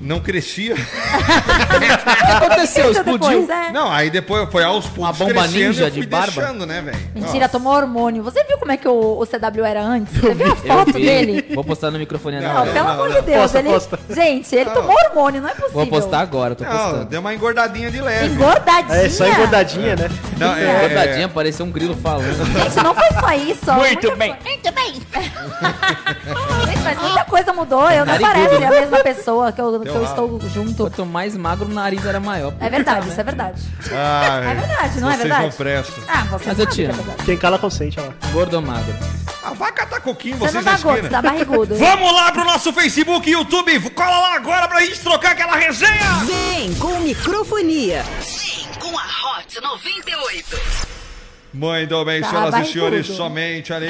[0.00, 0.74] Não crescia.
[1.74, 2.90] O que aconteceu?
[2.90, 3.40] Isso Explodiu?
[3.42, 3.72] depois, é.
[3.72, 6.32] Não, aí depois foi aos poucos Uma bomba crescendo, ninja de barba?
[6.32, 6.98] deixando, né, velho?
[7.14, 8.22] Mentira, tomou hormônio.
[8.22, 10.12] Você viu como é que o, o CW era antes?
[10.14, 11.06] Você viu a foto vi.
[11.06, 11.46] dele?
[11.54, 12.66] Vou postar no microfone Não, agora.
[12.66, 13.16] Não, pelo não, amor não.
[13.16, 13.40] de Deus.
[13.42, 13.68] Posta, ele...
[13.70, 13.98] posta.
[14.10, 15.72] Gente, ele tomou hormônio, não é possível.
[15.72, 17.04] Vou postar agora, tô Não, postando.
[17.06, 18.34] deu uma engordadinha de leve.
[18.34, 18.96] Engordadinha.
[18.98, 20.08] É só engordadinha, né?
[20.38, 22.34] Não, é, Engordadinha, pareceu um grilo falando.
[22.34, 23.64] Gente, não foi só isso.
[23.68, 24.36] ó, Muito muita bem.
[24.44, 24.94] Muito bem.
[26.66, 27.90] Gente, mas muita coisa mudou.
[27.90, 30.76] Eu não parece a mesma pessoa que eu, que eu estou junto.
[30.84, 32.54] Quanto mais magro, o nariz era maior.
[32.60, 33.62] É verdade, isso é verdade.
[33.92, 35.42] Ah, É verdade, não é vocês verdade?
[35.42, 36.04] não prestam.
[36.08, 36.90] Ah, você Mas eu que é.
[37.24, 38.28] Quem cala consente, ó.
[38.32, 38.94] Gordo ou magro?
[39.42, 41.08] Ah, vai catar coquinho, Você vocês não dá gosto, esquina.
[41.10, 41.74] dá barrigudo.
[41.76, 43.90] Vamos lá pro nosso Facebook e YouTube.
[43.90, 46.14] Cola lá agora pra gente trocar aquela resenha.
[46.24, 48.02] Vem com microfonia.
[48.02, 49.02] Vem com a
[49.38, 50.93] Hot 98.
[51.54, 53.86] Muito bem, Tá senhoras e senhores, somente ali.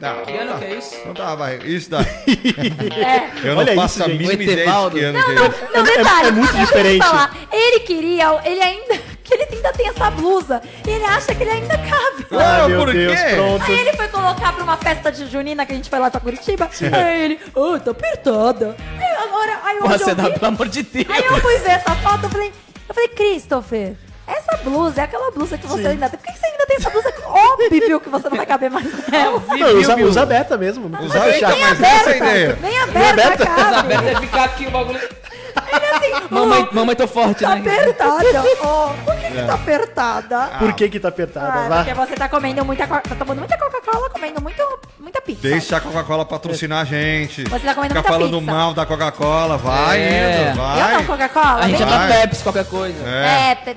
[0.00, 0.96] Não, Que ano que é isso?
[1.06, 1.66] não tá barriga.
[1.66, 2.04] Isso daí.
[3.04, 3.48] É.
[3.48, 4.18] Eu Olha não faço isso, a gente.
[4.26, 5.64] mínima ideia de que ano Não, que é não, isso.
[5.74, 6.28] não, detalhe.
[6.28, 7.04] é muito eu queria diferente.
[7.06, 10.62] falar, ele queria, ele ainda, que ele ainda tem essa blusa.
[10.86, 12.26] E ele acha que ele ainda cabe.
[12.32, 13.34] Ah, meu por Deus, quê?
[13.34, 13.64] pronto.
[13.64, 16.20] Aí ele foi colocar pra uma festa de junina que a gente foi lá pra
[16.20, 16.70] Curitiba.
[16.90, 18.74] Aí ele, ô, tá apertada.
[18.98, 21.06] Aí agora, aí hoje eu você dá, pelo amor de Deus.
[21.10, 22.52] aí eu fui ver essa foto, eu falei,
[22.88, 23.94] eu falei, Christopher,
[24.26, 26.18] essa blusa é aquela blusa que você ainda tem.
[26.18, 27.12] Por que você ainda tem essa blusa?
[27.26, 29.42] Óbvio que você não vai caber mais nela.
[29.46, 30.86] Não, usa, usa aberta mesmo.
[31.00, 32.58] Usa Nem chá, mas essa é a aberta, ideia.
[32.60, 34.02] nem aberta, aberta?
[34.02, 34.98] Deve ficar aqui o bagulho.
[34.98, 37.60] Ele assim, Mamãe, "Ô, mamãe, tô forte, tá né?
[37.60, 38.44] apertada.
[38.62, 40.46] Ó, por que que tá apertada?
[40.58, 41.74] Por que que tá apertada?
[41.74, 43.56] Ah, porque você tá comendo muita, tá tomando muita
[43.94, 44.62] Coca-Cola, comendo muito,
[44.98, 45.42] muita pizza.
[45.42, 47.44] Deixa a Coca-Cola patrocinar a gente.
[47.44, 48.52] Você tá comendo Fica muita falando pizza.
[48.52, 49.56] mal da Coca-Cola.
[49.56, 50.48] Vai É.
[50.50, 50.92] indo, vai.
[50.92, 51.54] Eu não, Coca-Cola?
[51.64, 52.20] A gente toma Vai.
[52.20, 53.08] Pepsi, qualquer coisa.
[53.08, 53.50] É.
[53.50, 53.76] É, pe-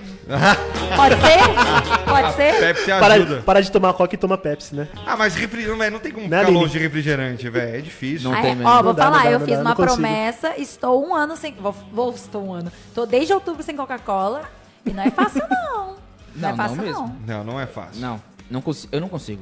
[0.95, 2.05] pode ser?
[2.05, 2.59] Pode ser?
[2.59, 3.41] Pepsi Para, ajuda.
[3.45, 4.87] para de tomar Coca e toma Pepsi, né?
[5.05, 6.59] Ah, mas refrigerante, velho, não tem como Né, ficar Aline?
[6.61, 7.75] longe de refrigerante, velho.
[7.77, 8.29] É difícil.
[8.31, 8.69] Não tem é, mesmo.
[8.69, 11.07] Ó, vou Não dá, falar, não dá, eu não fiz dá, uma não promessa, estou
[11.07, 11.53] um ano sem.
[11.55, 12.71] Vou, vou estou um ano.
[12.93, 14.41] Tô desde outubro sem Coca-Cola.
[14.85, 15.87] E não é fácil, não.
[15.87, 15.95] Não,
[16.35, 16.91] Não, é fácil, não não.
[17.07, 17.21] mesmo.
[17.25, 17.99] Não, não é fácil.
[18.01, 19.41] Não, não consigo, eu não consigo.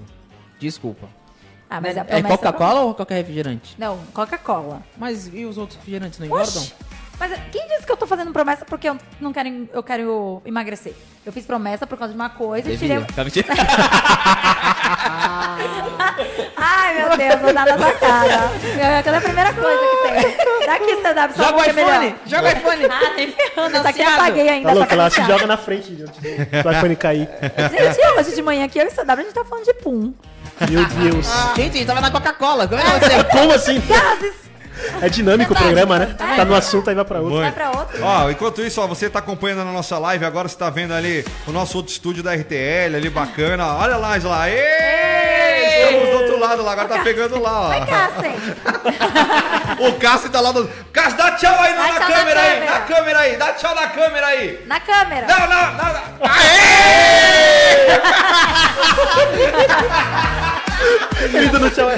[0.60, 1.08] Desculpa.
[1.70, 2.28] Ah, mas a É promessa.
[2.38, 3.76] Coca-Cola ou qualquer refrigerante?
[3.78, 4.82] Não, Coca-Cola.
[4.98, 6.64] Mas e os outros refrigerantes não engordam?
[7.18, 10.94] Mas quem disse que eu tô fazendo promessa porque eu não quero, eu quero emagrecer?
[11.26, 13.00] Eu fiz promessa por causa de uma coisa e tirei.
[13.16, 13.48] Tá mentindo?
[16.58, 18.52] Ai, meu Deus, vou dar na tua cara.
[18.80, 20.38] É aquela primeira coisa que tem.
[20.68, 22.04] Daqui, stand-up, só Joga o é melhor.
[22.04, 22.16] iPhone!
[22.26, 22.86] Joga o iPhone!
[22.86, 23.78] Ah, nem ferrando.
[23.78, 24.70] Essa aqui eu apaguei ainda.
[24.70, 26.20] Tá louco, ela se joga na frente antes
[26.64, 27.30] do iPhone cair.
[27.72, 30.14] Gente, hoje de manhã aqui, eu e o stand-up, a gente tá falando de pum.
[30.70, 31.28] Meu Deus.
[31.56, 32.68] Gente, a gente tava na Coca-Cola.
[32.68, 33.24] Como é que vai ser?
[33.26, 33.82] Como assim?
[33.88, 34.45] Gases!
[35.02, 36.16] É dinâmico o programa, né?
[36.18, 37.40] Tá no assunto, aí vai pra outro.
[37.40, 38.04] Vai pra outro.
[38.04, 41.26] Ó, enquanto isso, ó, você tá acompanhando a nossa live, agora você tá vendo ali
[41.48, 43.76] o nosso outro estúdio da RTL, ali bacana.
[43.76, 44.50] Olha lá, lá.
[44.50, 45.86] Ê!
[45.86, 47.72] Estamos do outro lado lá, agora tá pegando lá, ó.
[49.78, 50.70] O Cássio tá lá do.
[50.92, 52.72] Cássio, dá tchau aí Dá na, tchau na câmera aí, câmera.
[52.72, 54.64] na câmera aí, dá tchau na câmera aí.
[54.66, 55.28] Na câmera.
[55.28, 55.94] Não, não, não.
[55.94, 56.02] não.
[56.32, 57.86] Aê!
[61.32, 61.90] Querido no tchau.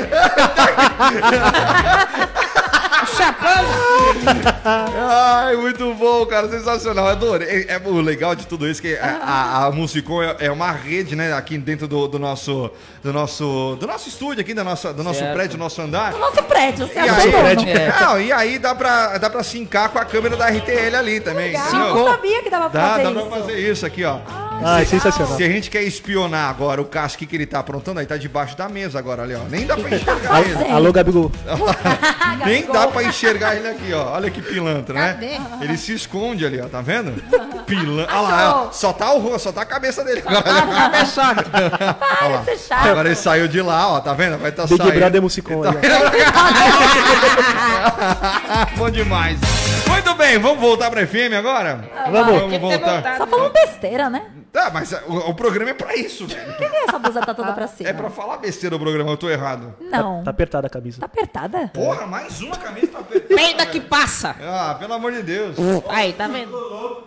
[4.66, 7.08] Ai, muito bom, cara, sensacional.
[7.08, 7.66] Adorei.
[7.70, 10.72] É, é o legal de tudo isso que a, a, a Musicom é, é uma
[10.72, 12.70] rede, né, aqui dentro do, do nosso
[13.04, 15.34] do nosso do nosso estúdio aqui, da nossa, do nosso Certo.
[15.34, 16.12] prédio, do nosso andar.
[16.12, 17.70] No nosso prédio, você E acha aí.
[17.70, 17.94] É.
[18.02, 21.52] não, e aí dá pra, dá pra sincar com a câmera da RTL ali também.
[21.52, 23.26] Legal, eu não sabia que dava pra Dá, fazer dá isso.
[23.30, 24.18] pra fazer isso aqui, ó.
[24.64, 25.38] Ah, é sensacional.
[25.38, 28.06] Se a gente quer espionar agora o Cássio, o que, que ele tá aprontando, aí
[28.06, 29.44] tá debaixo da mesa agora ali, ó.
[29.50, 30.72] Nem dá pra enxergar ele.
[30.72, 31.32] Alô, Gabigol.
[32.46, 34.14] Nem dá pra enxergar ele aqui, ó.
[34.14, 35.40] Olha que pilantra, né?
[35.62, 36.68] Ele se esconde ali, ó.
[36.68, 37.14] Tá vendo?
[37.68, 38.16] Pilantra.
[38.16, 38.72] Olha lá, ó.
[38.72, 40.44] Só tá o rosto, só tá a cabeça dele agora.
[41.94, 42.88] Para de ser chato.
[42.88, 44.00] Agora ele saiu de lá, ó.
[44.00, 44.38] Tá vendo?
[44.38, 44.94] Vai tá Big saindo.
[44.94, 45.70] Brother Musicom aí,
[48.74, 48.78] ó.
[48.78, 49.38] Bom demais.
[49.88, 51.90] Muito bem, vamos voltar pra FM agora?
[52.12, 52.42] Vamos.
[52.42, 53.18] Vamos voltar.
[53.18, 54.24] Só falando besteira, né?
[54.52, 56.54] Tá, mas o, o programa é pra isso, velho.
[56.54, 57.90] Por que essa blusa tá toda pra cima?
[57.90, 59.76] É pra falar besteira o programa, eu tô errado.
[59.80, 60.24] Não.
[60.24, 61.00] Tá apertada a camisa.
[61.00, 61.68] Tá apertada?
[61.74, 63.36] Porra, mais uma camisa tá apertada.
[63.36, 64.36] Peida que passa.
[64.42, 65.56] Ah, pelo amor de Deus.
[65.90, 66.52] Aí, tá vendo?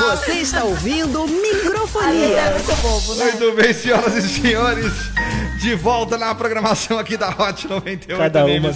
[0.00, 2.38] Você está ouvindo Microfonia.
[2.38, 3.24] É muito bobo, né?
[3.32, 4.92] Muito bem, senhoras e senhores.
[5.66, 8.72] De volta na programação aqui da Hot 98 Cada uma.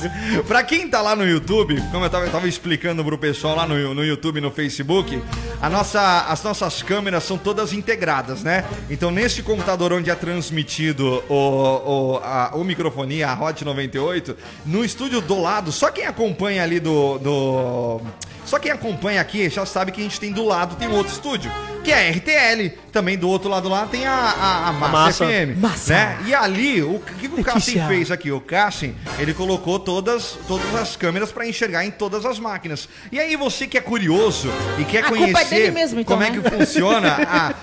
[0.48, 3.64] Pra quem tá lá no YouTube, como eu tava, eu tava explicando pro pessoal lá
[3.64, 5.22] no, no YouTube e no Facebook,
[5.62, 8.64] a nossa, as nossas câmeras são todas integradas, né?
[8.90, 14.84] Então nesse computador onde é transmitido o, o, a, o microfonia, a Hot 98, no
[14.84, 17.18] estúdio do lado, só quem acompanha ali do.
[17.18, 18.00] do
[18.50, 21.12] só quem acompanha aqui já sabe que a gente tem do lado tem um outro
[21.12, 21.52] estúdio,
[21.84, 22.76] que é a RTL.
[22.90, 25.24] Também do outro lado lá tem a, a, a Massa, Massa.
[25.26, 25.56] FM.
[25.60, 25.94] Massa.
[25.94, 26.18] Né?
[26.26, 28.32] E ali, o que, que o Cassim fez aqui?
[28.32, 32.88] O Cassim, ele colocou todas, todas as câmeras para enxergar em todas as máquinas.
[33.12, 34.48] E aí você que é curioso
[34.80, 36.42] e quer A é conhecer dele mesmo, então, como é né?
[36.42, 37.18] que funciona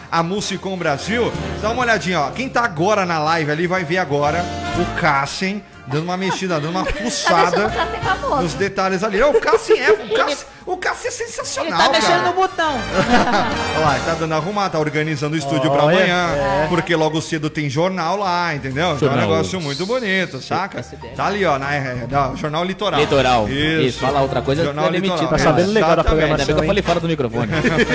[0.09, 2.31] a, a Musicom Brasil, dá uma olhadinha, ó.
[2.31, 4.41] Quem tá agora na live ali vai ver agora
[4.79, 8.41] o Cassim dando uma mexida, dando uma Tá fuçada famoso.
[8.43, 9.19] nos detalhes ali.
[9.19, 12.27] Não, o Cassim é, o Cassim, o Cassim é Ele sensacional, tá mexendo cara.
[12.27, 12.73] no botão.
[13.77, 16.27] Olha lá, tá dando arrumar, tá organizando o estúdio pra Olha, amanhã.
[16.35, 16.67] é.
[16.67, 18.93] Porque logo cedo tem jornal lá, entendeu?
[18.95, 19.19] Então é um Jornal.
[19.29, 20.83] negócio muito bonito, saca?
[21.15, 22.99] Tá ali, ó, na, é, na- Jornal Litoral.
[22.99, 23.47] Litoral.
[23.49, 23.81] Isso.
[23.87, 25.13] Isso, fala outra coisa, Jornal é demitido.
[25.21, 25.37] Litoral.
[25.37, 26.23] Tá sabendo legal da Exatamente.
[26.31, 27.47] Ainda bem que eu falei fora do microfone.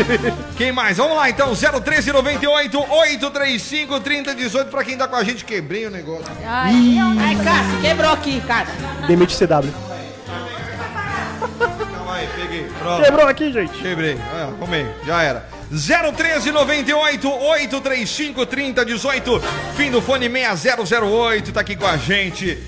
[0.57, 0.97] Quem mais?
[0.97, 5.45] Vamos lá então, 01398 835 3018 pra quem tá com a gente.
[5.45, 6.25] Quebrei o negócio.
[6.47, 8.67] Ai, Ai, Cássio, quebrou aqui, cara.
[9.07, 9.92] Demite CW.
[12.83, 13.05] Pronto.
[13.05, 13.79] Quebrou aqui, gente.
[13.79, 14.19] Quebrei.
[14.35, 14.87] Ah, arrumei.
[15.07, 15.49] Já era.
[15.71, 19.43] 013 98 835 3018.
[19.77, 21.53] Fim do fone 6008.
[21.53, 22.59] Tá aqui com a gente.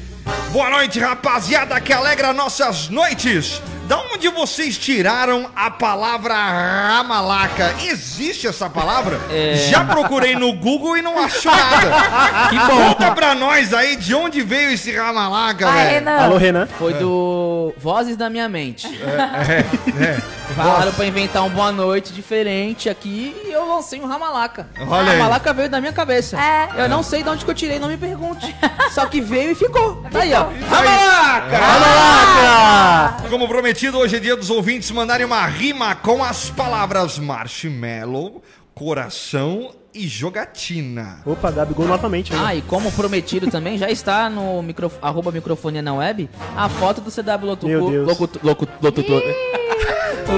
[0.53, 3.61] Boa noite, rapaziada, que alegra nossas noites.
[3.87, 7.75] Da onde vocês tiraram a palavra ramalaca?
[7.85, 9.21] Existe essa palavra?
[9.31, 9.57] É.
[9.71, 12.49] Já procurei no Google e não achou nada.
[12.49, 12.95] Que bom.
[12.95, 15.91] Conta pra nós aí de onde veio esse ramalaca, Vai, velho.
[15.97, 16.17] Renan.
[16.19, 16.67] Alô, Renan.
[16.79, 18.87] Foi do Vozes da Minha Mente.
[19.03, 19.59] É,
[20.03, 20.45] é.
[20.55, 24.67] Falaram pra inventar um boa noite diferente aqui e eu lancei um Ramalaca.
[24.89, 25.19] Olha aí.
[25.19, 26.39] Ramalaca veio da minha cabeça.
[26.41, 26.69] É.
[26.85, 28.55] Eu não sei de onde que eu tirei, não me pergunte.
[28.93, 29.97] Só que veio e ficou.
[30.11, 30.47] Tá aí, ó.
[30.71, 31.51] Ramalaca!
[31.51, 33.29] Caraca!
[33.29, 38.41] Como prometido, hoje é dia dos ouvintes mandarem uma rima com as palavras marshmallow,
[38.73, 41.19] coração e jogatina.
[41.27, 42.33] Opa, Gabigol novamente.
[42.33, 42.39] né?
[42.41, 47.01] Ah, e como prometido também, já está no micro, arroba microfonia na web a foto
[47.01, 47.57] do CW
[47.89, 48.07] Deus.
[48.07, 48.41] Locutor.
[48.81, 49.23] Locutor.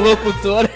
[0.03, 0.71] locutor.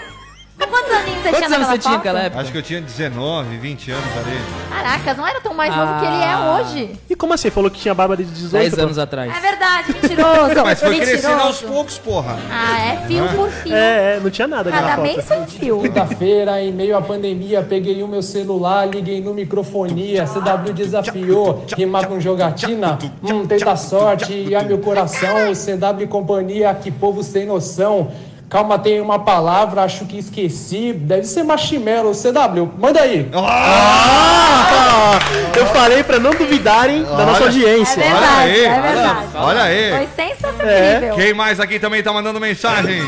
[0.69, 1.97] Quantos aninhos você Quantos tinha anos naquela você tinha foto?
[2.05, 2.41] naquela época?
[2.41, 4.37] Acho que eu tinha 19, 20 anos ali.
[4.69, 6.59] Caracas, não era tão mais novo que ele é Ah.
[6.61, 6.99] hoje.
[7.09, 7.49] E como assim?
[7.49, 8.51] Falou que tinha barba de 18?
[8.63, 8.81] 10 pô?
[8.81, 9.31] anos atrás.
[9.35, 10.63] É verdade, mentiroso.
[10.63, 11.11] Mas foi mentiroso.
[11.21, 12.37] crescendo aos poucos, porra.
[12.51, 13.73] Ah, é fio por fio.
[13.75, 15.15] É, é, não tinha nada naquela Cada foto.
[15.15, 15.81] mês um fio.
[15.81, 22.07] Quinta-feira, em meio à pandemia, peguei o meu celular, liguei no microfonia, CW desafiou, rimar
[22.07, 28.09] com jogatina, hum, tenta sorte, e a meu coração, CW companhia, que povo sem noção.
[28.51, 33.29] Calma, tem uma palavra, acho que esqueci, deve ser marshmallow, CW, manda aí.
[33.33, 35.17] Ah!
[35.57, 38.03] Eu falei pra não duvidarem da nossa É audiência.
[38.03, 39.27] verdade, aí, é verdade.
[39.35, 39.91] Olha aí.
[39.91, 40.67] Foi sensacional.
[40.67, 41.11] É.
[41.15, 43.01] Quem mais aqui também tá mandando mensagem?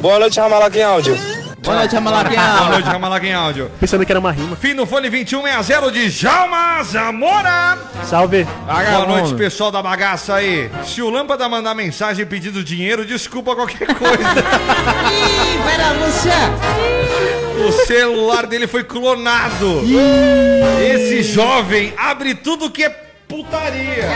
[0.00, 1.35] Boa noite, Ramalaca em áudio.
[1.66, 2.70] Boa noite, Boa Ramalaquinha.
[2.70, 3.70] noite, Ramalaga em áudio.
[3.80, 4.54] Pensando que era uma rima.
[4.54, 7.76] Fim do fone 2160 de Jalma Zamora.
[8.04, 8.44] Salve.
[8.44, 10.70] Boa noite, pessoal da bagaça aí.
[10.84, 14.14] Se o Lâmpada mandar mensagem pedindo dinheiro, desculpa qualquer coisa.
[14.14, 16.32] Ih, vai na Lúcia.
[17.68, 19.82] o celular dele foi clonado.
[20.80, 24.08] Esse jovem abre tudo que é putaria.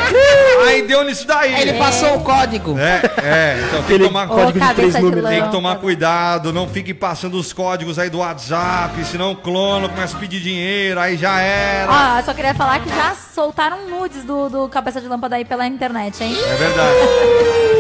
[0.67, 1.61] Aí deu nisso daí.
[1.61, 2.79] Ele passou o código.
[2.79, 3.59] É, é.
[3.67, 5.25] Então tem que tomar código de cabeça três de números.
[5.25, 5.31] lã.
[5.31, 9.89] Tem que tomar cuidado, não fique passando os códigos aí do WhatsApp, senão o clono
[9.89, 11.91] começa a pedir dinheiro, aí já era.
[11.91, 15.45] Ó, eu só queria falar que já soltaram nudes do, do cabeça de lâmpada aí
[15.45, 16.37] pela internet, hein?
[16.37, 16.95] É verdade.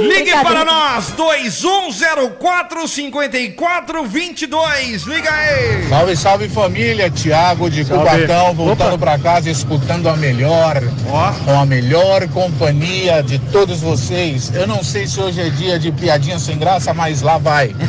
[0.02, 5.02] Ligue para nós, 2104 5422.
[5.04, 5.88] Liga aí.
[5.88, 8.04] Salve, salve família, Thiago de Salve.
[8.10, 8.98] Cubatão, voltando Opa.
[8.98, 10.76] pra casa, escutando a melhor,
[11.08, 11.19] Ó.
[11.44, 14.50] com a melhor companhia de todos vocês.
[14.54, 17.74] Eu não sei se hoje é dia de piadinha sem graça, mas lá vai.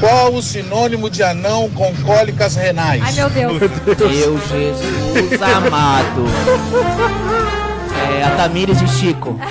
[0.00, 3.00] Qual o sinônimo de anão com cólicas renais?
[3.04, 3.60] Ai, meu Deus.
[3.60, 3.70] Meu
[4.48, 6.24] Jesus amado.
[8.18, 9.38] É, a Tamires de Chico.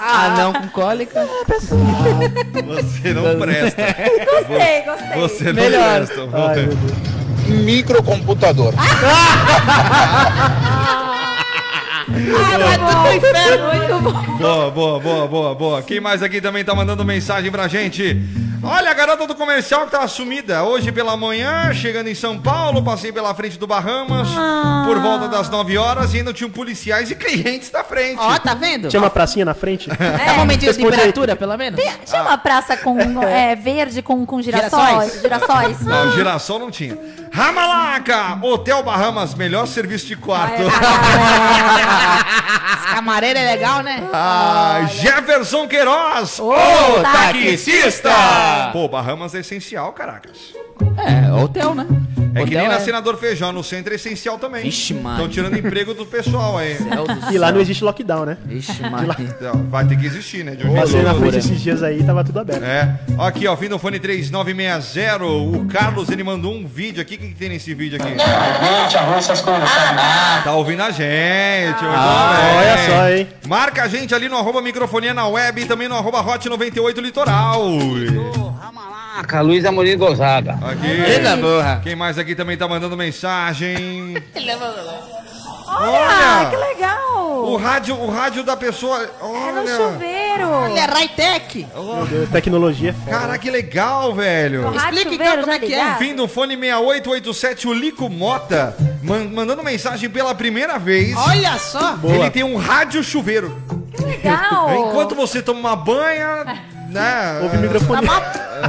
[0.00, 1.26] Anão com cólica.
[1.46, 3.82] Você não presta.
[4.30, 5.20] Gostei, gostei.
[5.20, 5.96] Você não Melhor.
[5.96, 6.20] presta.
[6.32, 6.74] Ai, Deus.
[7.64, 8.72] Microcomputador.
[12.08, 12.30] Muito
[13.32, 14.38] bom, muito bom.
[14.38, 15.82] Boa, boa, boa, boa, boa.
[15.82, 18.16] Quem mais aqui também tá mandando mensagem pra gente?
[18.62, 20.62] Olha, a garota do comercial que tava sumida.
[20.64, 24.28] Hoje pela manhã, chegando em São Paulo, passei pela frente do Bahamas
[24.86, 28.18] por volta das 9 horas e ainda tinham policiais e clientes da frente.
[28.18, 28.88] Ó, tá vendo?
[28.88, 29.90] Tinha uma pracinha na frente?
[29.90, 30.90] É um momentinho de Responde aí.
[31.12, 31.80] temperatura, pelo menos?
[32.04, 35.20] Tinha uma praça com é, verde com, com girassóis.
[35.20, 35.80] Girassóis.
[35.82, 36.96] Não, girassol não tinha.
[37.32, 38.38] Ramalaca!
[38.42, 40.62] Hotel Bahamas, melhor serviço de quarto.
[42.76, 44.08] Esse camareiro é legal, né?
[44.12, 48.10] Ah, Jefferson Queiroz, Ô, o taxista!
[48.72, 50.54] Pô, Bahamas é essencial, caracas.
[50.98, 51.86] É, hotel, né?
[52.34, 54.62] É que Hotel nem na Senador Feijão, no centro é essencial também.
[54.62, 55.16] Vixe, mano.
[55.16, 56.74] Estão tirando emprego do pessoal aí.
[56.74, 58.36] Do E lá não existe lockdown, né?
[58.44, 59.14] Vixe, mano.
[59.18, 60.54] Então, Vai ter que existir, né?
[60.54, 62.62] De um Passei na frente esses dias aí tava tudo aberto.
[62.62, 62.98] É.
[63.18, 65.24] Aqui, ó, fim do fone 3960.
[65.24, 67.14] O Carlos, ele mandou um vídeo aqui.
[67.14, 68.14] O que, que tem nesse vídeo aqui?
[70.44, 71.84] Tá ouvindo a gente.
[71.84, 73.28] Ah, olha só, hein?
[73.46, 77.00] Marca a gente ali no arroba microfonia na web e também no arroba hot 98
[77.00, 77.62] litoral.
[78.60, 80.52] Caraca, Luiz Amorim Gonzaga.
[80.62, 80.86] Aqui.
[80.86, 81.80] Eita porra.
[81.82, 84.14] Quem mais aqui também tá mandando mensagem?
[85.68, 87.56] Olha, que O legal.
[87.56, 89.02] rádio, o rádio da pessoa.
[89.02, 89.76] É no Olha.
[89.76, 90.66] chuveiro.
[90.70, 91.66] Ele é Raitec.
[91.74, 93.10] Meu Deus, tecnologia é foda.
[93.18, 94.70] Cara, que legal, velho.
[94.70, 95.94] Rádio Explica então como é que é.
[95.96, 101.16] Fim do fone 6887, o Lico Mota, man- mandando mensagem pela primeira vez.
[101.16, 101.94] Olha só.
[101.96, 102.14] Boa.
[102.14, 103.60] Ele tem um rádio chuveiro.
[103.92, 104.72] Que legal.
[104.88, 106.44] Enquanto você toma uma banha,
[106.88, 107.40] né?
[107.42, 108.06] Ouve o Tá microfone.
[108.06, 108.22] mal-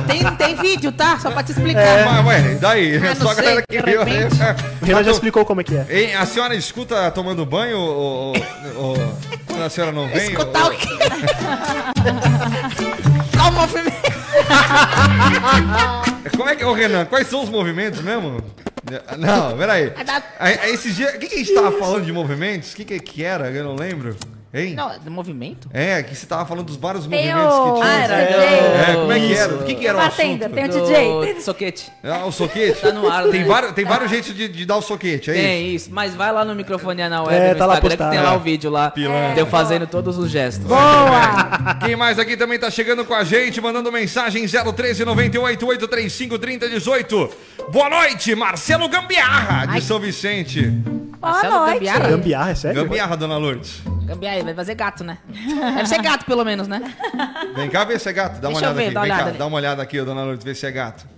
[0.06, 1.18] Tem, tem vídeo, tá?
[1.20, 1.82] Só pra te explicar.
[1.82, 2.98] É, mas, ué, daí?
[2.98, 4.04] Ah, É só a galera que viu.
[4.04, 4.36] repente.
[4.82, 5.86] O Renan já explicou como é que é.
[5.90, 8.34] Hein, a senhora escuta tomando banho ou,
[9.48, 10.30] quando a senhora não vem?
[10.32, 10.88] Escutar ou- o quê?
[13.36, 13.98] Qual o movimento?
[16.38, 18.42] Como é que, ô Renan, quais são os movimentos mesmo?
[19.18, 19.92] Não, peraí.
[20.40, 22.74] Aí, aí esses dias, o que, que a gente tava falando de movimentos?
[22.74, 23.50] O que, que que era?
[23.50, 24.16] Eu não lembro.
[24.58, 24.74] Hein?
[24.76, 25.70] Não, é do movimento?
[25.74, 27.86] É, que você tava falando dos vários Tem movimentos o- que tinha.
[27.94, 29.46] Ah, era É, do- como é que era?
[29.54, 29.62] Isso.
[29.62, 30.50] O que, que era o assunto?
[30.50, 31.34] tem o DJ.
[31.36, 31.92] Do soquete.
[32.04, 32.82] Ah, o soquete?
[32.82, 33.32] Tá no ar, né?
[33.32, 35.44] Tem vários, tem vários jeitos de, de dar o soquete, é isso?
[35.44, 37.98] Tem isso, mas vai lá no microfone na web, É, no tá lá Instagram, que
[37.98, 38.12] postado.
[38.12, 38.38] tem lá É.
[38.38, 38.90] o vídeo lá.
[38.92, 39.34] Pilantra.
[39.34, 40.66] De eu fazendo todos os gestos.
[40.66, 41.76] Boa!
[41.86, 47.30] Quem mais aqui também tá chegando com a gente, mandando mensagem 013 98 835 3018.
[47.72, 50.72] Boa noite, Marcelo Gambiarra, de São Vicente.
[51.28, 51.74] Boa Marcelo noite.
[51.76, 52.08] Gambiarra?
[52.10, 52.84] Gambiarra, é sério?
[52.84, 53.82] Gambiarra, dona Lourdes.
[54.06, 55.18] Gambiarra, vai fazer gato, né?
[55.76, 56.82] Deve ser gato, pelo menos, né?
[57.56, 58.40] Vem cá ver se é gato.
[58.40, 58.94] Dá uma Deixa eu olhada ver, aqui.
[58.94, 59.38] dá uma Vem cá, olhada ali.
[59.40, 61.06] dá uma olhada aqui, dona Lourdes, ver se é gato.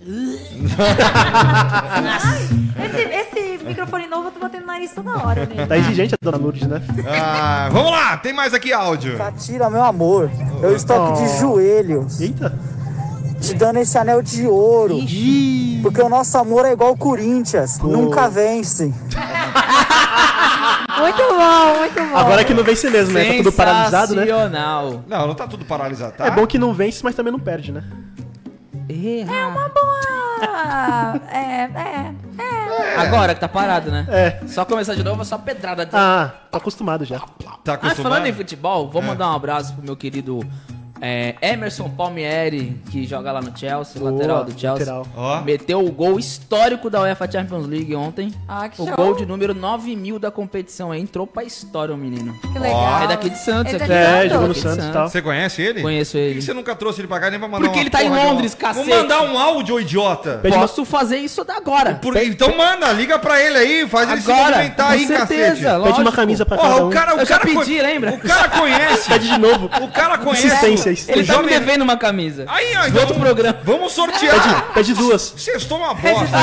[2.80, 5.66] Esse, esse microfone novo eu tô batendo nariz toda hora, né?
[5.66, 6.80] Tá exigente a dona Lourdes, né?
[7.08, 9.18] Ah, vamos lá, tem mais aqui áudio.
[9.38, 10.30] Tira, meu amor.
[10.62, 11.38] Eu estou aqui de Oh.
[11.40, 12.20] joelhos.
[12.20, 12.58] Eita.
[13.40, 14.98] Te dando esse anel de ouro.
[15.82, 17.78] Porque o nosso amor é igual o Corinthians.
[17.78, 18.92] Nunca vence.
[21.00, 22.16] Muito bom, muito bom.
[22.16, 23.24] Agora que não vence mesmo, né?
[23.24, 24.22] Tá tudo paralisado, né?
[24.24, 25.04] Sensacional.
[25.06, 26.26] Não, não tá tudo paralisado, tá?
[26.26, 27.84] É bom que não vence, mas também não perde, né?
[28.88, 30.00] É uma boa.
[31.32, 32.96] É, é, é.
[32.96, 34.06] Agora que tá parado, né?
[34.08, 34.40] É.
[34.46, 35.88] Só começar de novo é só pedrada.
[35.92, 37.18] Ah, tô acostumado já.
[37.18, 37.26] Tá
[37.68, 38.02] Ah, acostumado?
[38.02, 39.06] falando em futebol, vou É.
[39.06, 40.40] mandar um abraço pro meu querido
[41.00, 44.70] é, Emerson Palmieri, que joga lá no Chelsea, Boa, lateral do Chelsea.
[44.72, 45.06] lateral.
[45.16, 45.40] Ó.
[45.42, 48.32] Meteu o gol histórico da UEFA Champions League ontem.
[48.48, 48.96] Ah, que o show.
[48.96, 50.94] gol de número 9 mil da competição.
[50.94, 52.34] Entrou pra história o menino.
[52.52, 53.02] Que legal.
[53.04, 53.72] É daqui de Santos.
[53.72, 53.92] Ele aqui.
[53.92, 54.32] de É, Santos?
[54.32, 55.08] jogou no Santos e tal.
[55.08, 55.82] Você conhece ele?
[55.82, 56.42] Conheço Por que ele.
[56.42, 58.54] você nunca trouxe ele pra cá nem pra mandar Porque ele tá em um- Londres,
[58.54, 58.88] cacete.
[58.88, 60.40] Vou mandar um áudio, ô idiota.
[60.42, 61.94] Posso fazer isso da agora.
[61.94, 65.62] Por- então manda, liga pra ele aí, faz ele se Agora, movimentar com aí, certeza,
[65.70, 65.82] cacete.
[65.84, 66.90] Pede uma camisa pra Porra, cada o um.
[66.90, 68.12] cara, o Eu já cara pedi, co- lembra?
[68.14, 69.08] O cara conhece.
[69.08, 69.66] Pede de novo.
[69.80, 70.89] O cara conhece.
[70.92, 72.44] Insistência, Ele tá me devendo uma camisa.
[72.48, 73.58] Aí, ó, então, outro programa.
[73.64, 74.34] Vamos sortear.
[74.42, 75.32] Pede, pede duas.
[75.36, 76.36] Vocês tomam uma bosta.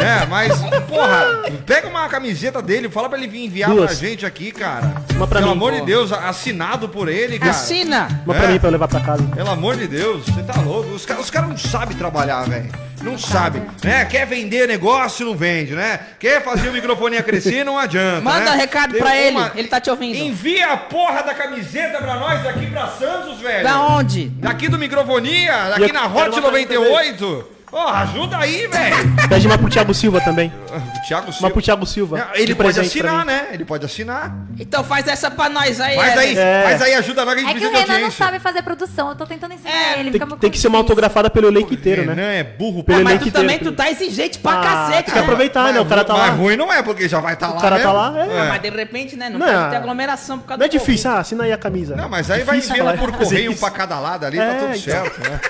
[0.00, 0.52] é, mas,
[0.88, 3.86] porra, pega uma camiseta dele, fala pra ele vir enviar Duas.
[3.98, 4.92] pra gente aqui, cara.
[5.14, 5.56] Uma pra Pelo mim.
[5.56, 7.50] amor de Deus, assinado por ele, cara.
[7.50, 8.08] Assina!
[8.24, 8.52] Uma pra É.
[8.52, 9.22] mim pra eu levar pra casa.
[9.34, 10.90] Pelo amor de Deus, você tá louco.
[10.90, 12.70] Os caras os cara não sabem trabalhar, velho.
[13.02, 14.04] Não sabem, né?
[14.06, 16.00] Quer vender negócio, não vende, né?
[16.18, 18.22] Quer fazer o microfone crescer, não adianta.
[18.22, 18.56] Manda né?
[18.56, 19.36] recado Tem pra ele.
[19.36, 20.16] uma- Ele tá te ouvindo.
[20.16, 23.62] Envia a porra da camiseta pra nós daqui pra Santos, velho.
[23.62, 24.28] Da Aonde?
[24.36, 27.53] Daqui do Microfonia, aqui na Hot 98.
[27.76, 28.96] Oh, ajuda aí, velho.
[29.28, 30.52] Pede uma pro Thiago Silva também.
[30.72, 31.38] Ah, Thiago Silva.
[31.40, 32.28] Uma pro Thiago Silva.
[32.34, 33.48] Ele pode assinar, né?
[33.50, 34.32] Ele pode assinar.
[34.60, 36.62] Então faz essa pra nós aí, Faz aí, é.
[36.62, 37.36] faz aí, ajuda nós.
[37.36, 39.08] A gente é que o Renan não sabe fazer produção.
[39.08, 39.98] Eu tô tentando ensinar é.
[39.98, 40.16] ele.
[40.16, 42.14] Tem, tem que, ser uma autografada pelo elenco inteiro, né?
[42.14, 42.84] Não, é burro.
[42.84, 45.04] Pelo ah, mas tu inteiro, também, tu tá exigente pra ah, cacete.
[45.06, 45.80] Tem que aproveitar, né?
[45.80, 46.28] O cara tá lá.
[46.28, 47.92] Mas ruim não é, porque já vai estar tá lá O cara tá mesmo.
[47.92, 48.48] tá lá, é.
[48.50, 49.28] Mas de repente, né?
[49.28, 51.58] Não, não pode ter aglomeração por causa do Não é difícil, ah, assina aí a
[51.58, 51.96] camisa.
[51.96, 54.80] Não, mas aí vai enviando por correio pra cada lado ali, tá é, tudo então.
[54.80, 55.40] certo, né?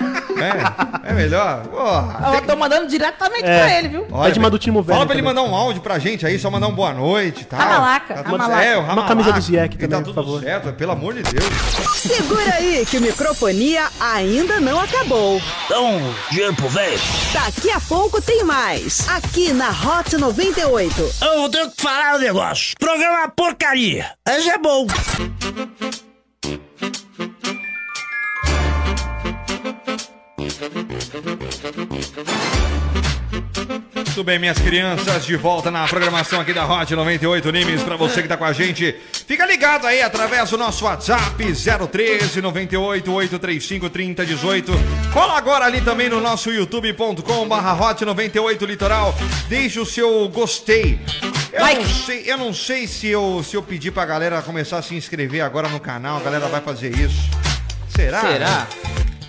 [1.05, 1.61] É, é melhor.
[1.67, 2.14] Porra.
[2.35, 3.59] Eu tô mandando diretamente É.
[3.59, 4.07] pra ele, viu?
[4.11, 5.43] Olha, Pede uma do Timo Werner Fala pra ele também.
[5.43, 7.59] mandar um áudio pra gente aí, só mandar um boa noite e tal.
[7.59, 8.63] Ramalaca, Tá tudo- ramalaca.
[8.63, 9.07] É, o Uma ramalaca.
[9.07, 10.41] camisa do Ziek E também, tá por tudo favor.
[10.41, 11.45] certo, pelo amor de Deus.
[11.95, 15.41] Segura aí que o microfonia ainda não acabou.
[15.65, 15.99] Então,
[16.31, 16.99] dinheiro pro velho.
[17.33, 19.07] Daqui a pouco tem mais.
[19.09, 21.01] Aqui na Hot 98.
[21.21, 22.73] Eu vou ter que falar um negócio.
[22.79, 24.11] Programa uma porcaria.
[24.27, 24.85] Mas é bom.
[34.15, 37.83] Muito bem, minhas crianças, de volta na programação aqui da Hot 98 Nimes.
[37.83, 38.95] Pra você que tá com a gente,
[39.27, 41.35] fica ligado aí através do nosso WhatsApp
[41.91, 44.71] 013 98 835 3018.
[45.11, 49.13] Cola agora ali também no nosso youtube.com barra Hot 98 Litoral.
[49.49, 50.97] Deixe o seu gostei.
[51.51, 54.81] Eu não sei, eu não sei se eu, se eu pedir pra galera começar a
[54.81, 57.29] se inscrever agora no canal, a galera vai fazer isso.
[57.93, 58.21] Será?
[58.21, 58.67] Será?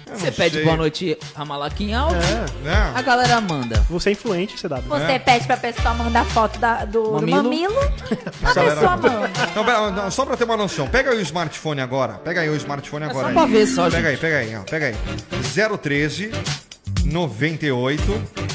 [0.09, 0.65] Eu Você pede sei.
[0.65, 2.17] boa noite, Ramalaca em áudio.
[2.63, 2.93] Né?
[2.95, 3.85] A galera manda.
[3.91, 4.77] Você é influente, CW.
[4.89, 7.43] Você pede pra pessoa mandar foto da- do do Mamilo?
[7.43, 7.75] mamilo,
[8.45, 9.31] a Galera- pessoa manda.
[9.55, 12.15] Não, pera, não, só pra ter uma noção, pega aí o smartphone agora.
[12.15, 13.21] Pega aí o smartphone agora.
[13.25, 13.35] só aí.
[13.35, 14.07] pra ver só, Pega gente.
[14.07, 14.97] aí, pega aí, ó, pega aí.
[15.79, 16.31] 013
[17.07, 18.03] 98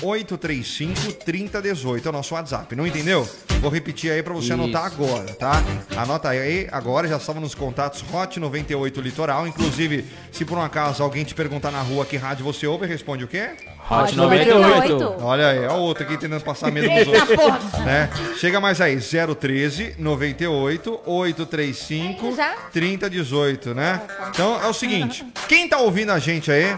[0.03, 3.27] 835 3018 é o nosso WhatsApp, não entendeu?
[3.61, 4.53] Vou repetir aí pra você Isso.
[4.53, 5.63] anotar agora, tá?
[5.95, 9.47] Anota aí agora, já estava nos contatos Hot 98 Litoral.
[9.47, 13.23] Inclusive, se por um acaso alguém te perguntar na rua que rádio você ouve, responde
[13.23, 13.51] o quê?
[13.89, 15.17] Hot 98.
[15.21, 17.79] Olha aí, ó o outro aqui tentando passar medo Eita outros.
[17.79, 18.09] Né?
[18.37, 22.53] Chega mais aí, 013 98 835 Já?
[22.71, 24.01] 3018, né?
[24.29, 26.75] Então é o seguinte, quem tá ouvindo a gente aí,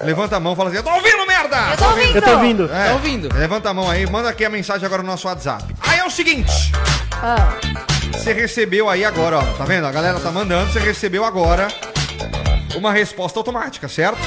[0.00, 1.56] levanta a mão e fala assim, eu tô ouvindo, merda!
[1.70, 2.16] Eu tô ouvindo.
[2.16, 2.64] Eu tô ouvindo.
[2.72, 3.28] É, Tá ouvindo?
[3.34, 5.64] Levanta a mão aí, manda aqui a mensagem agora no nosso WhatsApp.
[5.80, 6.72] Aí é o seguinte,
[7.22, 7.54] Ah,
[8.12, 9.86] você recebeu aí agora, ó, tá vendo?
[9.86, 11.68] A galera tá mandando, você recebeu agora
[12.74, 14.18] uma resposta automática, certo?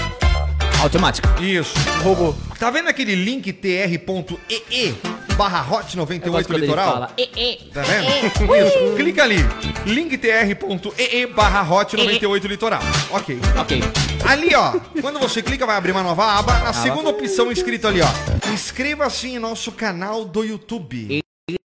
[0.81, 1.29] Automática.
[1.41, 1.73] Isso.
[2.03, 2.33] Robô.
[2.57, 4.93] Tá vendo aquele link tr.ee?
[5.37, 6.91] barra hot Eu gosto 98 quando ele litoral.
[6.91, 8.07] fala, "E, e, Tá vendo?
[8.67, 9.37] Isso, clica ali.
[9.85, 12.81] linktr.ee barra hot 98 litoral.
[13.11, 13.39] Ok.
[13.57, 13.81] Ok.
[14.27, 16.59] Ali, ó, quando você clica, vai abrir uma nova aba.
[16.59, 18.07] Na segunda opção, escrito ali, ó.
[18.51, 21.21] Inscreva-se em nosso canal do YouTube.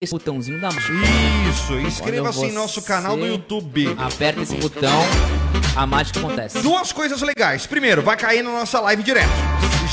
[0.00, 0.92] Esse botãozinho da mágica.
[1.50, 3.94] Isso, inscreva-se em nosso canal do YouTube.
[3.98, 5.02] Aperta esse botão,
[5.76, 6.60] a mágica acontece.
[6.60, 7.66] Duas coisas legais.
[7.66, 9.28] Primeiro, vai cair na nossa live direto.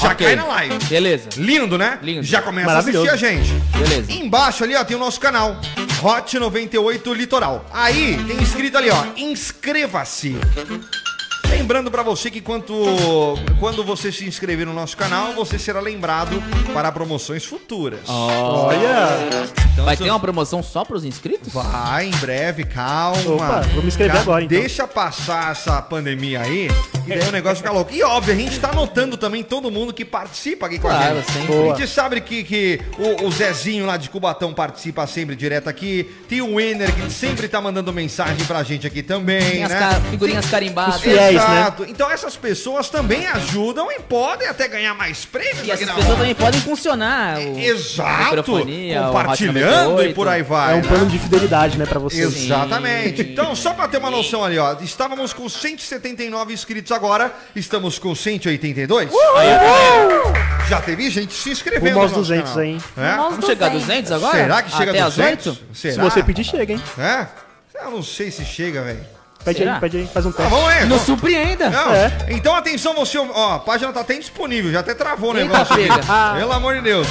[0.02, 0.26] Já Ok.
[0.28, 0.78] cai na live.
[0.86, 1.30] Beleza.
[1.38, 2.00] Lindo, né?
[2.02, 2.24] Lindo.
[2.24, 3.08] Já começa a Maravilhoso.
[3.10, 3.52] assistir a gente.
[3.78, 4.12] Beleza.
[4.12, 5.56] Embaixo ali, ó, tem o nosso canal.
[6.04, 7.66] Hot 98 Litoral.
[7.74, 10.36] Aí tem escrito ali, ó, inscreva-se.
[11.58, 12.74] Lembrando pra você que quanto,
[13.60, 16.42] quando você se inscrever no nosso canal, você será lembrado
[16.74, 18.02] para promoções futuras.
[18.08, 19.08] Olha!
[19.74, 21.52] Então, Vai se- ter uma promoção só pros inscritos?
[21.52, 23.20] Vai, em breve, calma.
[23.34, 24.58] Opa, vou me inscrever agora, então.
[24.60, 26.70] Deixa passar essa pandemia aí,
[27.06, 27.94] e daí o negócio fica louco.
[27.94, 31.16] E óbvio, a gente tá notando também todo mundo que participa aqui com a Claro,
[31.18, 31.32] gente.
[31.32, 31.56] sempre.
[31.72, 36.10] A gente sabe que, que o, o Zezinho lá de Cubatão participa sempre direto aqui.
[36.30, 39.80] Tem o Winner que sempre tá mandando mensagem pra gente aqui também, Tem as né?
[39.80, 40.96] ca- figurinhas carimbadas.
[40.96, 41.62] Os fiéis, né?
[41.62, 41.86] Exato.
[41.88, 46.16] Então essas pessoas também ajudam e podem até ganhar mais prêmios E essas pessoas hora.
[46.18, 47.38] também podem funcionar.
[47.40, 47.60] O...
[47.60, 48.24] Exato.
[48.36, 50.16] microfonia, o Compartilhando e 98.
[50.16, 50.74] por aí vai.
[50.74, 50.88] É um né?
[50.88, 52.22] plano de fidelidade, né, pra você.
[52.22, 53.22] Exatamente.
[53.22, 54.76] Então, só pra ter uma noção ali, ó.
[54.82, 57.34] Estávamos com 179 inscritos agora.
[57.56, 59.10] Estamos com 182.
[60.68, 62.66] Já teve gente se inscrevendo Rumo aos no nosso 200 canal.
[62.66, 62.82] aí?
[62.98, 63.12] É?
[63.12, 63.88] Aos Vamos chegar a 200.
[63.88, 64.38] 200 agora?
[64.38, 65.48] Será que chega Até a às 200?
[65.48, 65.64] 8?
[65.74, 65.94] Será?
[65.94, 66.82] Se você pedir, chega, hein?
[66.98, 67.28] É?
[67.84, 69.15] Eu não sei se chega, velho.
[69.46, 69.76] Pede Será?
[69.76, 70.50] aí, pede aí, faz um Ah, teste.
[70.52, 70.80] vamos aí.
[70.86, 71.70] Vamos- surpreenda.
[71.70, 72.12] Não, É.
[72.30, 75.88] Então atenção você, ó, a página tá até indisponível, já até travou o negócio aqui.
[75.88, 76.36] pega.
[76.38, 77.08] Pelo amor de Deus.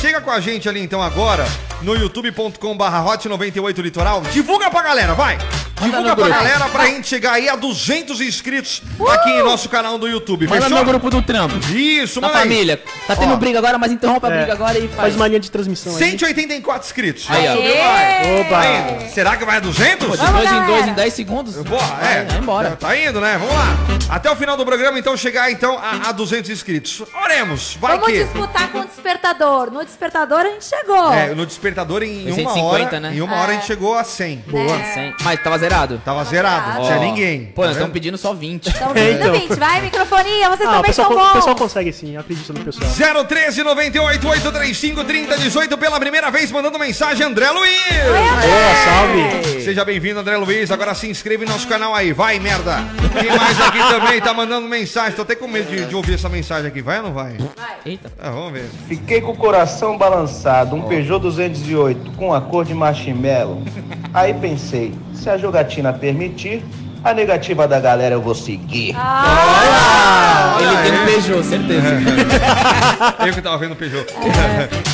[0.00, 1.46] Chega com a gente ali então agora
[1.82, 4.22] no youtube.com barra hot 98 litoral.
[4.32, 5.38] Divulga pra galera, vai.
[5.84, 6.30] Divulga pra grupo.
[6.42, 10.46] galera pra gente chegar aí a 200 inscritos aqui em nosso canal do YouTube.
[10.48, 11.54] Manda no grupo do trampo.
[11.72, 12.44] Isso, Da manda aí.
[12.48, 12.82] família.
[13.06, 13.36] Tá tendo Ó.
[13.36, 14.96] briga agora, mas interrompa a É, briga agora e faz.
[14.96, 15.98] Faz uma linha de transmissão aí.
[15.98, 17.26] 184 inscritos.
[17.28, 18.40] Aí, ó.
[18.40, 18.50] Oba!
[18.50, 18.66] Tá
[19.02, 19.10] indo.
[19.12, 20.06] Será que vai a 200?
[20.08, 20.90] Pô, de Vamos, dois em dois galera.
[20.90, 21.56] em 10 segundos.
[21.56, 22.24] Porra, vai, é.
[22.24, 22.70] vai embora.
[22.70, 23.36] Tá, tá indo, né?
[23.38, 23.76] Vamos lá.
[24.08, 27.02] Até o final do programa, então, chegar então a, a 200 inscritos.
[27.22, 27.76] Oremos.
[27.80, 28.24] Vai Vamos que...
[28.24, 29.70] disputar com o despertador.
[29.70, 31.12] No despertador a gente chegou.
[31.12, 33.14] É, no despertador em, Foi uma 150, hora, né?
[33.14, 33.56] em uma hora a É.
[33.58, 34.44] gente chegou a 100.
[34.46, 34.78] Boa.
[34.94, 35.14] Cem.
[35.22, 36.00] Mas tava zerado.
[36.04, 37.46] Tava zerado, não tinha ninguém.
[37.46, 37.92] Pô, Tá nós estamos vendo?
[37.92, 38.68] pedindo só 20.
[38.68, 39.32] Então, É, vindo então.
[39.32, 39.58] 20.
[39.58, 41.58] Vai, microfonia, vocês Ah, também são o pessoal bons.
[41.58, 43.24] consegue sim, acredito no pessoal.
[43.24, 47.72] 013 98 835 3018 pela primeira vez mandando mensagem André Luiz.
[47.88, 49.62] Boa, salve!
[49.62, 50.70] Seja bem-vindo André Luiz.
[50.70, 52.12] Agora se inscreve em nosso canal aí.
[52.12, 52.78] Vai, merda.
[53.20, 55.12] Quem mais aqui também tá mandando mensagem.
[55.12, 56.82] Tô até com medo de, de ouvir essa mensagem aqui.
[56.82, 57.36] Vai ou não vai?
[57.84, 58.12] Eita.
[58.20, 58.68] Ah, vamos ver.
[58.88, 63.62] Fiquei com o coração balançado, um Peugeot 208 com a cor de marshmallow.
[64.12, 66.62] Aí pensei, se a jogatina permitir,
[67.04, 68.94] a negativa da galera eu vou seguir.
[68.96, 71.86] Ah, Ele tem um Peugeot, certeza.
[73.26, 74.06] Eu que tava vendo o Peugeot.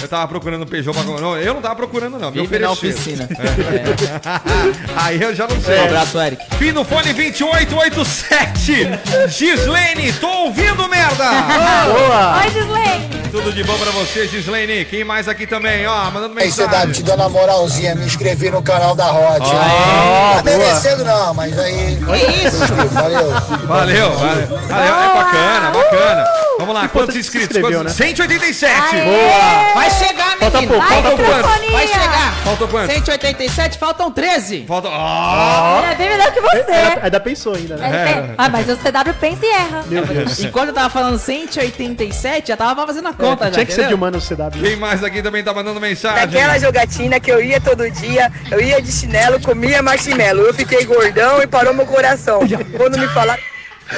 [0.02, 1.02] Eu tava procurando o Peugeot pra...
[1.20, 2.30] Não, eu não tava procurando, não.
[2.30, 3.28] Me Vive na oficina.
[3.38, 4.90] É.
[4.96, 5.78] Aí eu já não Um sei.
[5.84, 6.42] abraço, Eric.
[6.56, 8.88] Fim do fone 2887.
[9.28, 11.24] Gislene, tô ouvindo, merda!
[11.92, 12.38] Boa!
[12.44, 13.20] Oi, Gislene.
[13.30, 14.84] Tudo de bom pra você, Gislene.
[14.84, 17.04] Quem mais aqui também, ó, mandando Aí, CW, te mensagem.
[17.04, 19.40] dando a moralzinha, me inscrevi no canal da Hot.
[19.54, 21.99] Ah, tá merecendo não, mas aí.
[22.06, 22.64] Que isso?
[22.92, 23.30] Valeu.
[23.66, 24.46] Valeu, valeu.
[24.68, 26.24] Valeu, é bacana, bacana.
[26.60, 27.56] Vamos lá, quantos se inscritos?
[27.56, 27.98] inscreveu, Quantos?
[27.98, 28.06] né?
[28.06, 28.72] 187.
[28.96, 29.74] Boa!
[29.74, 30.72] Vai chegar, Falta menino.
[30.74, 31.72] pouco, Vai, falta pouco.
[31.72, 32.34] Vai chegar.
[32.44, 32.92] Faltou quanto?
[32.92, 34.64] 187, faltam 13.
[34.66, 34.88] Falta.
[34.88, 35.82] Ó!
[35.82, 36.70] Ele é bem melhor que você.
[36.72, 37.86] Ainda, ainda pensou ainda, né?
[37.88, 39.84] Ele tem- Ah, mas o CW pensa e erra.
[39.86, 40.40] Meu Deus.
[40.40, 43.94] Enquanto eu tava falando 187, já tava fazendo a conta, já, Tinha que ser de
[43.94, 44.62] humano o CW.
[44.62, 46.26] Quem mais aqui também tá mandando mensagem?
[46.26, 50.46] Daquela jogatina que eu ia todo dia, eu ia de chinelo, comia marshmallow.
[50.46, 52.40] Eu fiquei gordão e parou meu coração.
[52.76, 53.40] Quando me falaram.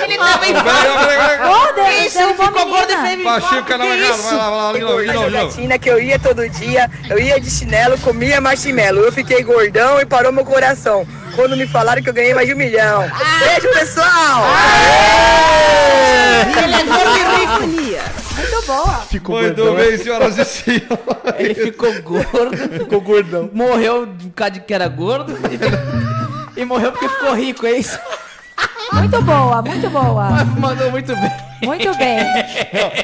[0.00, 1.40] Ele peraí.
[1.42, 4.22] Ô, Deus, Isso, ele ficou gordo e canal na isso?
[4.22, 4.80] Vai lá, vai lá, de
[5.12, 5.30] novo.
[5.30, 9.04] jogatina que eu ia todo dia, eu ia de chinelo, comia marshmallow.
[9.04, 11.06] Eu fiquei gordão e parou meu coração.
[11.36, 13.02] Quando me falaram que eu ganhei mais de um milhão.
[13.40, 14.44] Beijo, pessoal!
[16.62, 18.02] Ele é gordo e.
[18.36, 19.00] Muito boa.
[19.10, 19.76] Ficou Muito gordão.
[19.76, 20.88] bem, senhoras e senhores.
[21.38, 23.50] Ele ficou gordo, Ficou gordão.
[23.52, 25.36] morreu por causa de que era gordo
[26.56, 27.98] e, e morreu porque ficou rico, é isso?
[28.92, 30.30] Muito boa, muito boa.
[30.58, 31.30] Mandou muito bem.
[31.62, 32.18] Muito bem.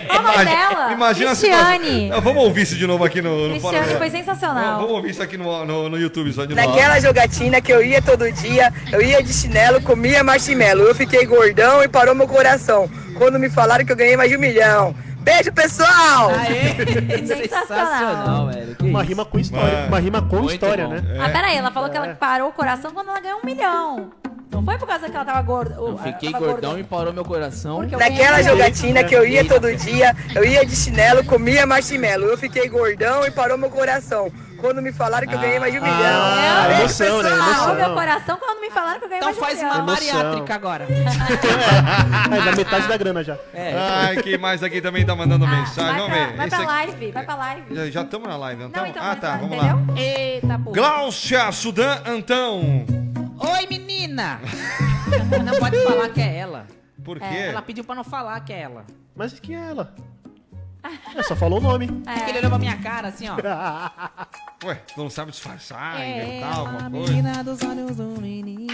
[0.09, 0.93] Qual o nome dela?
[0.93, 2.11] Imagina Cristiane.
[2.23, 4.77] Vamos ouvir isso de novo aqui no, no Cristiane foi Vamos, sensacional.
[4.81, 6.69] vamos ouvir isso aqui no, no, no YouTube só de novo.
[6.69, 10.87] Naquela jogatina que eu ia todo dia, eu ia de chinelo, comia marshmallow.
[10.87, 12.91] Eu fiquei gordão e parou meu coração.
[13.17, 14.95] Quando me falaram que eu ganhei mais de um milhão.
[15.21, 16.31] Beijo, pessoal!
[16.31, 18.47] Aê, Sensacional.
[18.49, 18.77] velho.
[18.83, 19.75] Uma rima com história.
[19.75, 19.87] Mano.
[19.89, 20.95] Uma rima com história, bom.
[20.95, 21.03] né?
[21.21, 24.11] Ah, peraí, ela falou que ela parou o coração quando ela ganhou um milhão.
[24.51, 25.75] Não foi por causa que ela tava gorda.
[25.77, 26.81] Eu fiquei tava gordão gorda.
[26.81, 27.83] e parou meu coração.
[27.83, 32.29] Naquela jogatina que eu ia todo dia, eu ia de chinelo, comia marshmallow.
[32.29, 34.33] Eu fiquei gordão e parou meu coração.
[34.59, 35.97] Quando me falaram que eu ganhei mais de um milhão.
[36.01, 37.31] Ah, Beijo, emoção, né?
[37.31, 37.47] pessoal.
[37.49, 37.95] Parou meu Emoção.
[37.95, 39.89] coração quando me falaram que eu ganhei Então mais de faz um uma milhão.
[39.95, 40.19] Emoção.
[40.23, 40.87] bariátrica agora.
[42.33, 43.37] Aí dá metade da grana já.
[43.55, 43.75] É.
[43.79, 45.85] Ai, quem mais aqui também tá mandando Ah, mensagem?
[45.85, 46.37] vai Vamos pra, ver.
[46.37, 47.91] vai pra live, vai pra live.
[47.93, 49.77] Já- estamos na live, não Não, então, Ah, tá, vamos entendeu?
[49.77, 50.01] lá.
[50.01, 50.75] Eita, porra.
[50.75, 52.85] Gláucia Sudan Antão.
[53.39, 54.41] Oi, menina!
[55.45, 56.67] não pode falar que é ela.
[57.05, 57.25] Por quê?
[57.25, 58.85] Ela pediu pra não falar que é ela.
[59.15, 59.95] Mas quem é ela?
[61.15, 61.89] É, só falou o nome.
[61.89, 63.37] Porque ele olhou pra minha cara assim, ó.
[64.65, 67.13] Ué, não sabe disfarçar, É inventar alguma a coisa?
[67.13, 68.73] menina dos olhos do menino.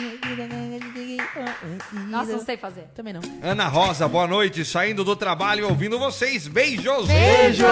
[2.11, 2.89] Nossa, não sei fazer.
[2.95, 3.21] Também não.
[3.43, 4.65] Ana Rosa, boa noite.
[4.65, 6.47] Saindo do trabalho, ouvindo vocês.
[6.47, 7.07] Beijos!
[7.07, 7.65] Beijo!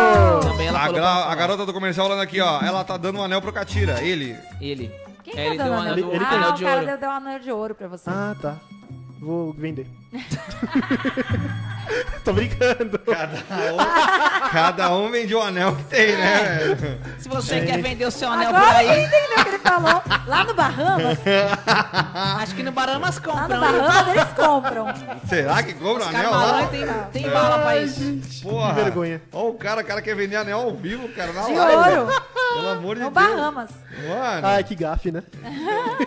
[0.42, 2.60] Também ela A, falou gra- a garota do comercial falando aqui, ó.
[2.62, 4.02] Ela tá dando um anel pro Catira.
[4.02, 4.36] Ele.
[4.60, 4.90] Ele.
[5.22, 5.92] Quem É, tá ele dando deu um anel?
[5.92, 6.86] anel, do, Ele- ah, anel o de cara ouro.
[6.86, 8.10] deu, deu um anel de ouro pra você.
[8.10, 8.56] Ah, tá.
[9.20, 9.86] Vou vender.
[12.24, 12.98] Tô brincando.
[12.98, 13.36] Cada
[13.72, 13.76] um,
[14.50, 16.74] cada um vende o anel que tem, né?
[16.74, 16.98] velho?
[17.18, 19.58] Se você quer vender o seu anel por Agora eu aí, entendi o que ele
[19.58, 20.02] falou.
[20.26, 21.18] Lá no Bahamas,
[22.40, 23.60] acho que no Baramas lá compram.
[23.60, 23.72] no hein?
[23.72, 24.86] Bahamas eles compram.
[25.28, 26.66] Será que compra o Os anel lá?
[26.68, 26.86] tem,
[27.22, 28.20] tem bala pra isso.
[28.42, 28.74] Porra.
[28.74, 29.22] Que vergonha.
[29.32, 31.98] Ó, o cara, o cara quer vender anel ao vivo, cara, na De live.
[31.98, 32.22] ouro.
[32.54, 33.26] Pelo amor de No Deus.
[33.26, 33.70] Bahamas.
[34.08, 35.22] Mano, Ai, que gafe, né?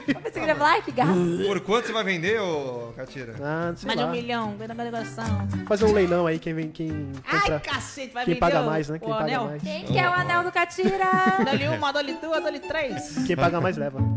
[0.08, 1.14] Eu pensei que ele ia falar, ai, que gato.
[1.46, 3.34] por quanto você vai vender, ô Catira?
[3.42, 5.24] Ah, não sei Mais de um milhão, ganha meu negócio.
[5.68, 7.60] Fazer um leilão aí, quem vem, quem Ai, compra.
[7.60, 8.98] cacete, vai Quem paga o- mais, né?
[8.98, 9.46] o Quem paga anel?
[9.46, 9.62] mais.
[9.64, 11.06] Quem quer o anel do Catira?
[11.46, 13.24] Dole uma, dole duas, dole três.
[13.26, 14.00] Quem paga mais leva.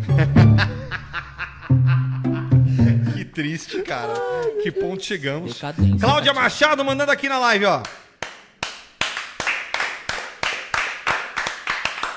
[3.14, 4.14] Que triste, cara.
[4.62, 5.55] Que ponto chegamos.
[5.55, 5.99] Decadência.
[5.99, 7.83] Cláudia Machado mandando aqui na live, ó.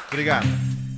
[0.08, 0.46] Obrigado.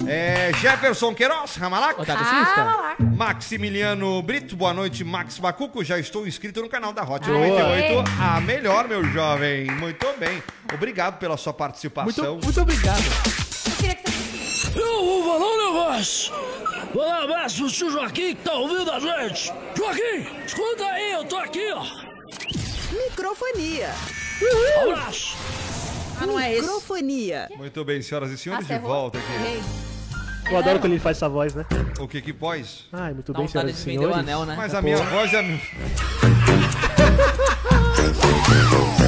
[0.08, 2.96] É, Jefferson Queiroz, tá Ah.
[3.00, 5.84] Maximiliano Brito, boa noite, Max Bacuco.
[5.84, 7.32] Já estou inscrito no canal da Hot Aê.
[7.34, 8.04] 98.
[8.22, 9.66] A melhor, meu jovem.
[9.72, 10.44] Muito bem.
[10.74, 12.34] Obrigado pela sua participação.
[12.34, 13.02] Muito, muito obrigado.
[13.66, 14.80] Eu queria que você...
[14.80, 16.34] Eu vou falar um negócio.
[16.94, 19.52] Vou dar um abraço pro tio Joaquim que tá ouvindo a gente.
[19.76, 21.84] Joaquim, escuta aí, eu tô aqui, ó.
[22.92, 23.90] Microfonia.
[24.84, 25.38] Abraço.
[26.20, 26.62] Ah, não é esse.
[26.62, 27.50] Microfonia.
[27.56, 29.34] Muito bem, senhoras e senhores, Ah, de volta aqui.
[29.34, 29.62] Errei.
[30.50, 31.66] Eu adoro quando ele faz essa voz, né?
[32.00, 32.86] O que que pós?
[32.92, 34.20] Ai, muito Dá bem, senhoras e de vender o senhores.
[34.20, 34.54] anel, né?
[34.58, 35.40] Mas a minha voz é.
[35.40, 35.44] a-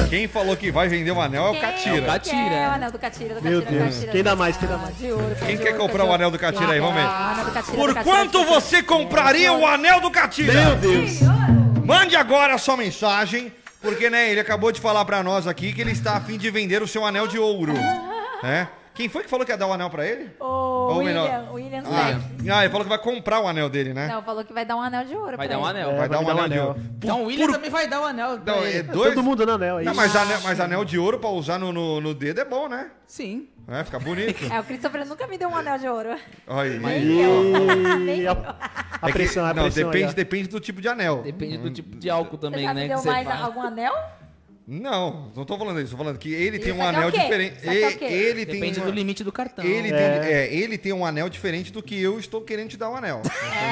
[0.08, 2.06] Quem falou que vai vender um anel é o Catira.
[2.06, 2.36] Catira.
[2.48, 3.94] quer o anel do Catira, do Meu Catira, do Deus.
[3.94, 4.12] Catira.
[4.12, 4.56] Quem dá mais?
[4.56, 4.96] Quem dá mais?
[4.98, 6.80] De ouro, Quem de quer ouro, comprar de o anel do Catira aí?
[6.80, 7.00] Vamos ver.
[7.02, 8.60] Ah, anel do Catira, Por Catira, quanto do Catira.
[8.60, 10.52] você compraria o anel do Catira?
[10.52, 11.20] Meu Deus.
[11.84, 15.80] Mande agora a sua mensagem, porque né, ele acabou de falar pra nós aqui que
[15.80, 17.74] ele está a fim de vender o seu anel de ouro.
[18.44, 18.66] É?
[18.96, 20.30] Quem foi que falou que ia dar o anel pra ele?
[20.40, 21.52] O Ou William, menor?
[21.54, 22.18] William Ah,
[22.58, 24.08] ah, ele falou que vai comprar o anel dele, né?
[24.08, 25.78] Não, falou que vai dar um anel de ouro Vai pra dar um ele.
[25.80, 25.90] anel.
[25.90, 26.80] É, vai dar um anel de ouro.
[26.96, 28.38] Então o William também vai dar o anel.
[28.38, 28.78] pra Não, ele.
[28.78, 29.14] é dois.
[29.14, 29.84] Todo mundo no anel aí.
[29.84, 32.68] Não, mas, anel, mas anel de ouro pra usar no, no, no dedo é bom,
[32.68, 32.90] né?
[33.06, 33.48] Sim.
[33.68, 34.44] É, fica bonito.
[34.52, 36.10] É, o Christopher nunca me deu um anel de ouro.
[36.46, 36.78] Olha aí.
[36.78, 37.42] Nem eu.
[37.98, 38.32] Nem E eu.
[38.32, 40.14] a, É pressão, a não, pressão aí, depende, ó.
[40.14, 41.22] depende do tipo de anel.
[41.22, 42.82] Depende do tipo de álcool Você também, já né?
[42.82, 43.40] me que deu você mais faz.
[43.42, 43.92] algum anel?
[44.68, 47.56] Não, não tô falando isso, tô falando que ele tem um é anel diferente.
[47.62, 47.70] É?
[48.12, 49.64] Ele tem Depende uma- do limite do cartão.
[49.64, 50.18] Ele, É.
[50.18, 52.96] tem, é, ele tem um anel diferente do que eu estou querendo te dar um
[52.96, 53.22] anel.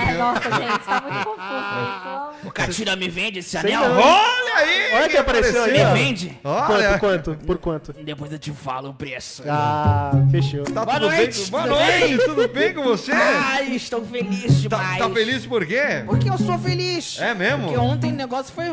[0.08, 2.46] É, nossa, gente, tá muito confuso isso.
[2.48, 3.80] O Catira me vende esse anel?
[3.88, 3.96] não.
[4.00, 4.92] Olha aí!
[4.94, 6.38] Olha que apareceu aí, Me vende.
[6.44, 6.96] Olha!
[6.98, 7.00] Quanto,
[7.32, 7.44] quanto?
[7.44, 7.92] Por quanto?
[7.92, 9.42] Depois eu te falo o preço.
[9.48, 10.62] Ah, fechou.
[10.62, 11.50] Tá Boa tudo noite, bem?
[11.50, 12.18] Boa tudo noite, bem?
[12.18, 13.10] tudo bem com você?
[13.10, 14.98] Ai, estou feliz Tá, demais.
[14.98, 16.04] tá feliz por quê?
[16.06, 17.18] Porque eu sou feliz.
[17.20, 17.64] É mesmo?
[17.64, 18.66] Porque ontem o negócio foi,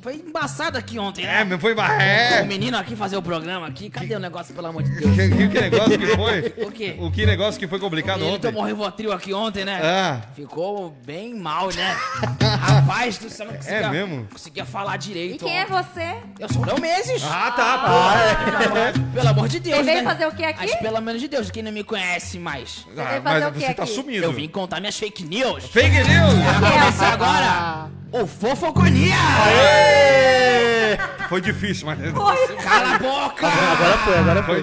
[0.00, 1.40] foi embaçado aqui ontem, né?
[1.40, 1.74] É, mas foi.
[2.00, 2.40] É.
[2.42, 5.14] O menino aqui fazer o programa aqui, cadê o negócio, pelo amor de Deus?
[5.14, 6.54] Que, que- que negócio que foi?
[6.66, 6.96] O quê?
[6.98, 8.48] O que negócio que foi complicado Ele ontem?
[8.52, 9.80] tomou Rivotril aqui ontem, né?
[9.82, 10.20] Ah.
[10.34, 11.96] Ficou bem mal, né?
[12.60, 14.16] Rapaz do céu, não conseguia, É mesmo?
[14.18, 15.44] não conseguia falar E direito.
[15.44, 16.16] quem é você?
[16.38, 17.22] Eu sou o Léo Meses.
[17.24, 19.14] Ah, tá, pô.
[19.14, 20.04] Pelo amor de Deus, Você veio né?
[20.04, 20.58] fazer o que aqui?
[20.60, 22.86] Mas pelo menos de Deus, quem não me conhece mais.
[22.96, 23.92] Ah, veio fazer mas o quê você tá aqui?
[23.92, 24.24] sumido.
[24.24, 25.64] Eu vim contar minhas fake news.
[25.66, 26.34] Fake news!
[26.60, 29.16] Vai começar agora o Fofoconia!
[31.28, 31.98] Foi difícil, mas.
[32.62, 33.46] Cala a boca!
[33.46, 34.54] Agora foi, agora Foi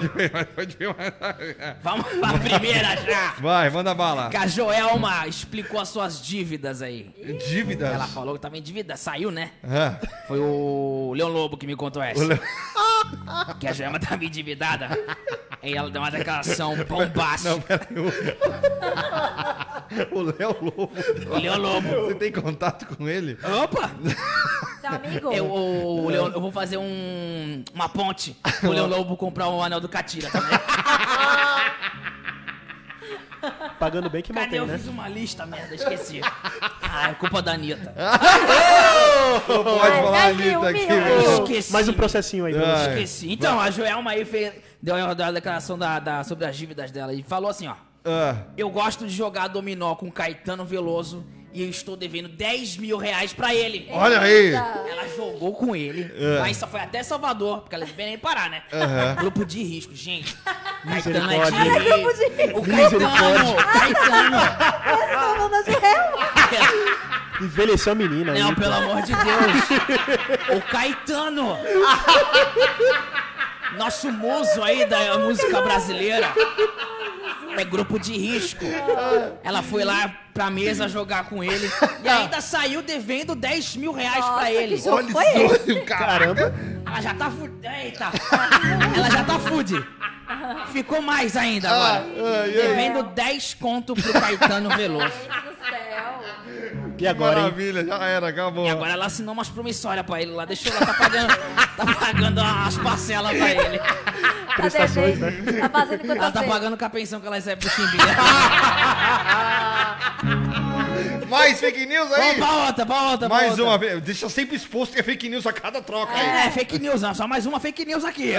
[0.66, 3.34] difícil, mas foi Vamos pra primeira já!
[3.38, 4.28] Vai, manda bala.
[4.30, 7.10] Que a Joelma explicou as suas dívidas aí.
[7.48, 7.92] Dívidas.
[7.94, 9.52] Ela falou que tava em dívida, saiu, né?
[9.62, 9.96] Ah,
[10.26, 12.22] Foi o Leão Lobo que me contou essa.
[12.22, 12.40] o Leo-
[13.60, 14.88] Que a Joelma tava endividada.
[15.62, 17.50] E ela deu uma declaração bombástica.
[17.50, 17.86] Não, peraí.
[20.12, 20.90] O, o Léo Lobo.
[21.30, 21.88] O Leão Lobo.
[21.88, 23.38] Você tem contato com ele?
[23.62, 23.90] Opa!
[24.80, 25.32] Seu amigo?
[25.32, 29.62] Eu, o, o Leão- eu vou fazer um, uma ponte pro Leão Lobo comprar o
[29.62, 30.58] anel do Catira também.
[33.78, 34.44] Pagando bem que Cadê?
[34.46, 34.76] mantém, Eu né?
[34.78, 36.20] fiz uma lista, merda, esqueci.
[36.82, 37.94] Ah, é culpa da Anitta.
[39.48, 40.86] Não pode falar Ai, Anitta aqui.
[41.42, 41.72] Esqueci.
[41.72, 42.54] Mais um processinho aí.
[42.54, 42.76] pra Ai.
[42.84, 42.90] você.
[42.90, 43.32] Esqueci.
[43.32, 46.90] Então, a Joelma aí fez, deu a deu a declaração da, da- sobre as dívidas
[46.90, 47.74] dela e falou assim, ó.
[48.04, 51.24] Ah, Eu gosto de jogar dominó com Caetano Veloso
[51.56, 53.88] e eu estou devendo 10 mil reais pra ele.
[53.90, 54.52] olha aí.
[54.52, 56.38] Ela jogou com ele, É.
[56.40, 58.62] mas só foi até Salvador, porque ela não veio nem parar, né?
[58.72, 59.14] Aham.
[59.14, 60.36] Grupo de risco, gente.
[60.84, 62.14] Caetano é Misericórdia.
[62.14, 62.58] de risco.
[62.58, 64.38] O Caetano, Caetano.
[65.14, 66.06] Falando de réu?
[67.40, 68.34] Envelheceu a menina.
[68.34, 68.78] Não, aí, pelo pô.
[68.78, 70.58] amor de Deus.
[70.58, 71.58] O Caetano.
[73.78, 76.32] Nosso muso aí da música brasileira.
[77.58, 78.64] É grupo de risco.
[79.42, 81.70] Ela foi lá pra mesa jogar com ele
[82.04, 84.76] e ainda saiu devendo 10 mil reais pra Nossa, ele.
[84.76, 85.80] que jogo Olha foi isso, esse?
[85.82, 86.54] caramba.
[86.86, 87.66] Ela já tá fude.
[87.66, 88.10] Eita!
[88.96, 89.86] Ela já tá fude.
[90.72, 92.04] Ficou mais ainda agora.
[92.18, 92.50] Ah, ai, ai.
[92.52, 95.06] Devendo 10 conto pro Caetano Veloso.
[95.06, 96.96] do céu.
[96.98, 97.42] E agora, hein?
[97.44, 98.66] Maravilha, já era, acabou.
[98.66, 101.36] E agora ela assinou umas promissórias pra ele lá, deixou lá, tá pagando,
[101.76, 103.80] tá pagando as parcelas pra ele.
[104.56, 105.60] Prestações, Tá né?
[105.60, 108.04] Tá fazendo quanto Ela tá pagando com a pensão que ela recebe pro Chimbinha.
[111.28, 112.20] Mais fake news aí?
[112.20, 113.64] Vamos pra outra, pra outra, pra Mais outra.
[113.64, 114.00] uma vez.
[114.02, 116.46] Deixa sempre exposto que é fake news a cada troca aí.
[116.46, 118.32] É, fake news, não, só mais uma fake news aqui.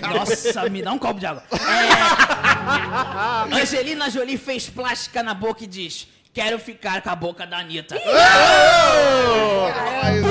[0.00, 1.42] Cara, Nossa, me dá um copo de água.
[3.52, 7.56] É, Angelina Jolie fez plástica na boca e diz: Quero ficar com a boca da
[7.60, 7.94] Anitta.
[7.94, 8.02] Por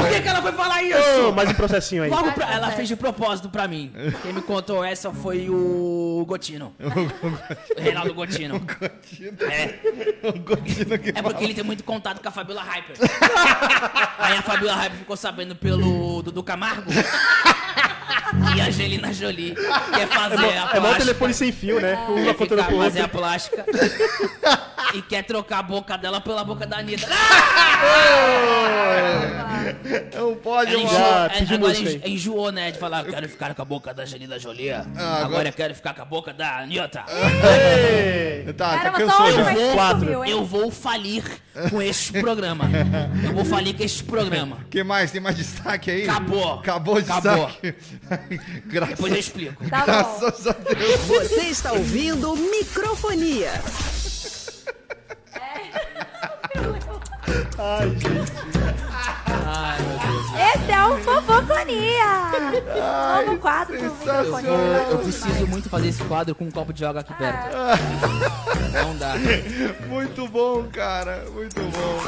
[0.07, 1.33] que, que ela foi falar isso?
[1.35, 2.11] mais um processinho aí.
[2.11, 3.91] Logo pra- ela fez de propósito pra mim.
[4.21, 6.75] Quem me contou essa foi o Gotino.
[7.75, 8.61] O Reinaldo Gotino.
[9.41, 10.27] É.
[10.29, 12.97] O Gotino que É porque ele tem muito contato com a Fabiola Hyper.
[14.19, 16.91] Aí a Fabiola Hyper ficou sabendo pelo Dudu Camargo.
[18.55, 20.97] E a Angelina Jolie quer fazer a É mó plástica.
[20.99, 21.97] telefone sem fio, né?
[22.09, 23.65] Um Quer apontando ficar, fazer a plástica.
[24.93, 27.07] e quer trocar a boca dela pela boca da Anitta.
[30.15, 30.95] Não pode, Ela mano.
[30.95, 32.71] enjoou, Já é, pediu agora enjo- enjoou, né?
[32.71, 34.71] De falar, eu quero ficar com a boca da Angelina Jolie.
[34.71, 37.03] agora- agora eu quero ficar com a boca da Anitta.
[37.09, 38.53] Ei!
[38.53, 40.23] Tá, tá cansou vai ser Quatro.
[40.25, 41.23] Eu vou falir
[41.69, 42.65] com este programa.
[43.23, 44.59] Eu vou falir com este programa.
[44.69, 45.11] que mais?
[45.11, 46.03] Tem mais destaque aí?
[46.09, 46.53] Acabou.
[46.59, 47.47] Acabou o Acabou.
[47.61, 47.75] destaque.
[48.67, 49.69] Graças, Depois eu explico.
[49.69, 49.85] Tá bom.
[49.85, 50.99] graças a Deus.
[51.07, 53.51] Você está ouvindo microfonia.
[55.35, 55.84] É.
[57.57, 58.31] Ai, gente.
[60.35, 63.23] Esse é o Fofoconia.
[63.25, 64.51] Novo quadro do Microfonia.
[64.89, 67.55] Eu preciso muito fazer esse quadro com um copo de água aqui perto.
[68.73, 69.15] Não dá.
[69.87, 71.25] Muito bom, cara.
[71.33, 71.99] Muito bom.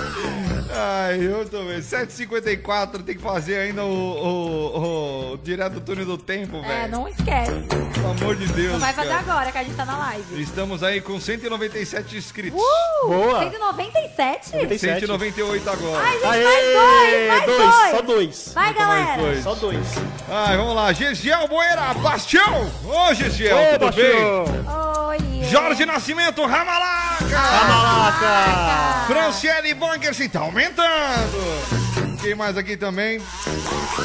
[0.70, 1.82] Ai, eu tô vendo.
[1.82, 6.72] 7h54, tem que fazer ainda o, o, o direto do túnel do tempo, velho.
[6.74, 7.52] É, não esquece.
[7.94, 8.74] Pelo amor de Deus.
[8.74, 9.22] Não vai fazer cara.
[9.22, 10.42] agora que a gente tá na live.
[10.42, 12.60] Estamos aí com 197 inscritos.
[12.60, 13.08] Uh!
[13.08, 13.40] Boa.
[13.40, 14.54] 197?
[14.54, 15.08] 97.
[15.20, 16.04] 198 agora.
[16.04, 16.44] Ai, gente, Aê!
[16.44, 17.92] mais dois, mais dois.
[17.92, 18.52] Só dois.
[18.54, 19.22] Vai, galera.
[19.22, 19.44] dois.
[19.44, 19.88] Só dois.
[20.30, 20.94] Ai, vamos lá.
[20.94, 22.72] Gesiel Boeira, Bastião.
[22.86, 24.46] Ô, Gesiel, Ô, tudo Bastião.
[24.46, 25.38] bem?
[25.42, 25.44] Oi.
[25.50, 27.40] Jorge Nascimento, Ramalaca.
[27.68, 29.06] Malaca.
[29.08, 31.87] Franciele Bunker, tá aumentando.
[32.22, 33.22] Quem mais aqui também?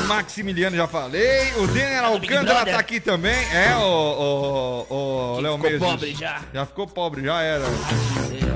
[0.07, 1.53] Maximiliano, já falei.
[1.57, 3.35] O Denner Alcântara tá aqui também.
[3.53, 5.87] É, o, o, o Léo ficou Meses.
[5.87, 6.41] pobre já.
[6.53, 7.65] Já ficou pobre, já era.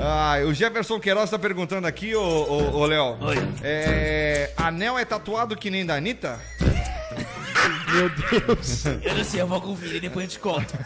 [0.01, 3.17] Ah, o Jefferson Queiroz tá perguntando aqui, ô, ô, ô Léo.
[3.19, 3.35] Oi.
[3.63, 6.39] É, anel é tatuado que nem da Anitta?
[7.87, 8.85] Meu Deus.
[8.85, 10.77] Eu não sei, eu vou conferir, depois a gente conta.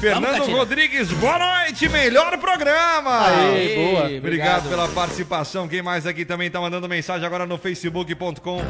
[0.00, 0.56] Fernando Catina.
[0.58, 3.26] Rodrigues, boa noite, melhor programa!
[3.26, 4.00] Aê, boa.
[4.04, 4.68] Obrigado, Obrigado.
[4.68, 5.68] pela participação.
[5.68, 8.62] Quem mais aqui também tá mandando mensagem agora no facebook.com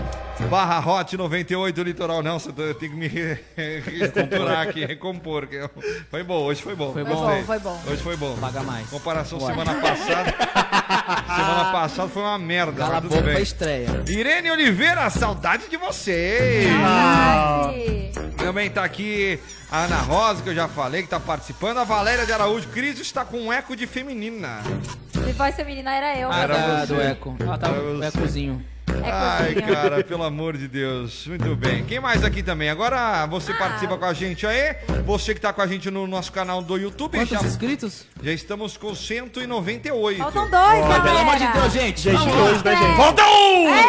[0.50, 2.22] barra hot 98 litoral.
[2.22, 5.46] Não, você tem que me re- reestruturar aqui, recompor.
[5.46, 5.70] que eu-
[6.10, 6.92] Foi bom, hoje foi bom.
[6.92, 7.26] Foi Foi bom.
[7.26, 7.82] bom, foi bom.
[7.86, 8.36] Hoje foi bom.
[8.36, 8.88] Paga mais.
[8.88, 10.34] Comparação semana passada.
[11.34, 12.72] semana passada foi uma merda.
[12.72, 13.42] Cala a tudo boca pra bem.
[13.42, 14.02] estreia.
[14.06, 16.66] Irene Oliveira, saudade de vocês.
[16.70, 17.15] Ai.
[18.36, 19.38] Também tá aqui
[19.70, 21.78] a Ana Rosa, que eu já falei, que tá participando.
[21.78, 22.68] A Valéria de Araújo.
[22.68, 24.60] Cris está com um eco de feminina.
[25.12, 26.30] Se voz feminina era eu.
[26.30, 26.94] Ah, Era da- você.
[26.94, 27.36] do eco.
[27.50, 27.68] Ah, tá.
[27.68, 28.06] Era O você.
[28.18, 28.64] ecozinho.
[29.02, 29.74] É Ai, cozinha.
[29.76, 31.26] cara, pelo amor de Deus.
[31.26, 31.84] Muito bem.
[31.84, 32.70] Quem mais aqui também?
[32.70, 33.56] Agora você Ah.
[33.56, 34.76] participa com a gente aí.
[35.04, 37.18] Você que tá com a gente no nosso canal do YouTube.
[37.18, 38.04] Quantos Já, inscritos?
[38.22, 40.18] já estamos com 198.
[40.18, 41.02] Faltam dois, galera.
[41.02, 42.00] pelo amor de Deus, gente.
[42.00, 42.96] Gente, Vamos né, gente?
[42.96, 43.72] Falta um!
[43.74, 43.85] Aê!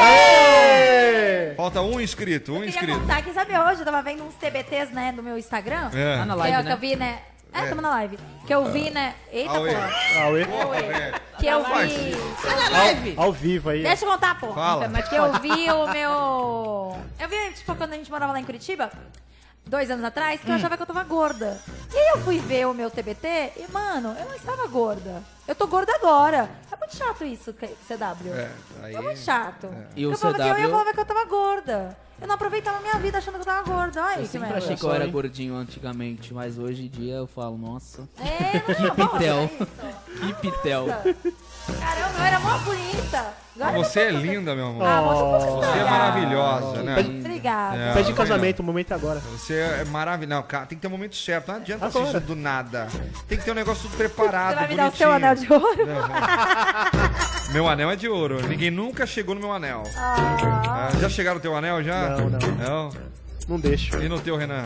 [1.67, 2.99] Falta um inscrito, um Eu queria inscrito.
[3.01, 5.89] contar que, sabe, hoje eu tava vendo uns TBTs, né, no meu Instagram.
[5.93, 6.17] É.
[6.17, 6.73] Tá na que, live, eu, que né?
[6.73, 7.19] eu vi, né?
[7.51, 8.19] É, tamo na live.
[8.45, 9.15] Que eu vi, né?
[9.29, 9.73] Eita, Auê.
[9.73, 9.91] porra.
[10.23, 10.41] Auê.
[10.43, 11.13] É.
[11.37, 13.15] Que eu vi.
[13.17, 13.83] Ao, ao vivo aí.
[13.83, 14.53] Deixa eu contar, porra.
[14.53, 14.87] Fala.
[14.87, 16.97] Mas que eu vi o meu.
[17.19, 18.89] Eu vi, tipo, quando a gente morava lá em Curitiba.
[19.67, 20.43] Dois anos atrás, Hum.
[20.45, 21.59] que eu achava que eu tava gorda.
[21.93, 25.23] E aí eu fui ver o meu TBT e, mano, eu não estava gorda.
[25.47, 26.49] Eu tô gorda agora.
[26.71, 28.33] É muito chato isso, que- CW.
[28.33, 28.51] É,
[28.83, 29.69] aí- É muito chato.
[29.95, 30.77] E o eu falava assim, eu ia CW?
[30.77, 31.97] falar que eu tava gorda.
[32.19, 34.01] Eu não aproveitava a minha vida achando que eu tava gorda.
[34.03, 34.57] Ai, Eu que sempre merda.
[34.65, 38.09] achei que eu era gordinho antigamente, mas hoje em dia eu falo, nossa.
[38.19, 39.37] É, que não, nossa, pitel.
[39.37, 39.67] é isso.
[40.19, 40.85] que pitel.
[40.87, 43.33] Caramba, eu era mó bonita.
[43.59, 44.83] Agora Você é linda, meu amor.
[44.85, 46.95] Ah, posso Você é maravilhosa, né?
[46.99, 47.77] Obrigada.
[47.77, 49.19] É, Pede casamento, o momento é agora.
[49.31, 50.43] Você é maravilhoso.
[50.43, 51.47] Cara, tem que ter um momento certo.
[51.49, 52.05] Não adianta Agora.
[52.05, 52.87] assistir do nada.
[53.27, 54.53] Tem que ter um negócio tudo preparado.
[54.53, 55.87] Você vai me dar o seu anel de ouro?
[57.53, 58.45] Meu anel é de ouro.
[58.47, 59.83] Ninguém nunca chegou no meu anel.
[59.95, 62.09] Ah, já chegaram no teu anel já?
[62.09, 62.39] Não, não.
[62.39, 62.89] Não?
[63.47, 63.97] Não deixo.
[64.01, 64.65] E no teu, Renan?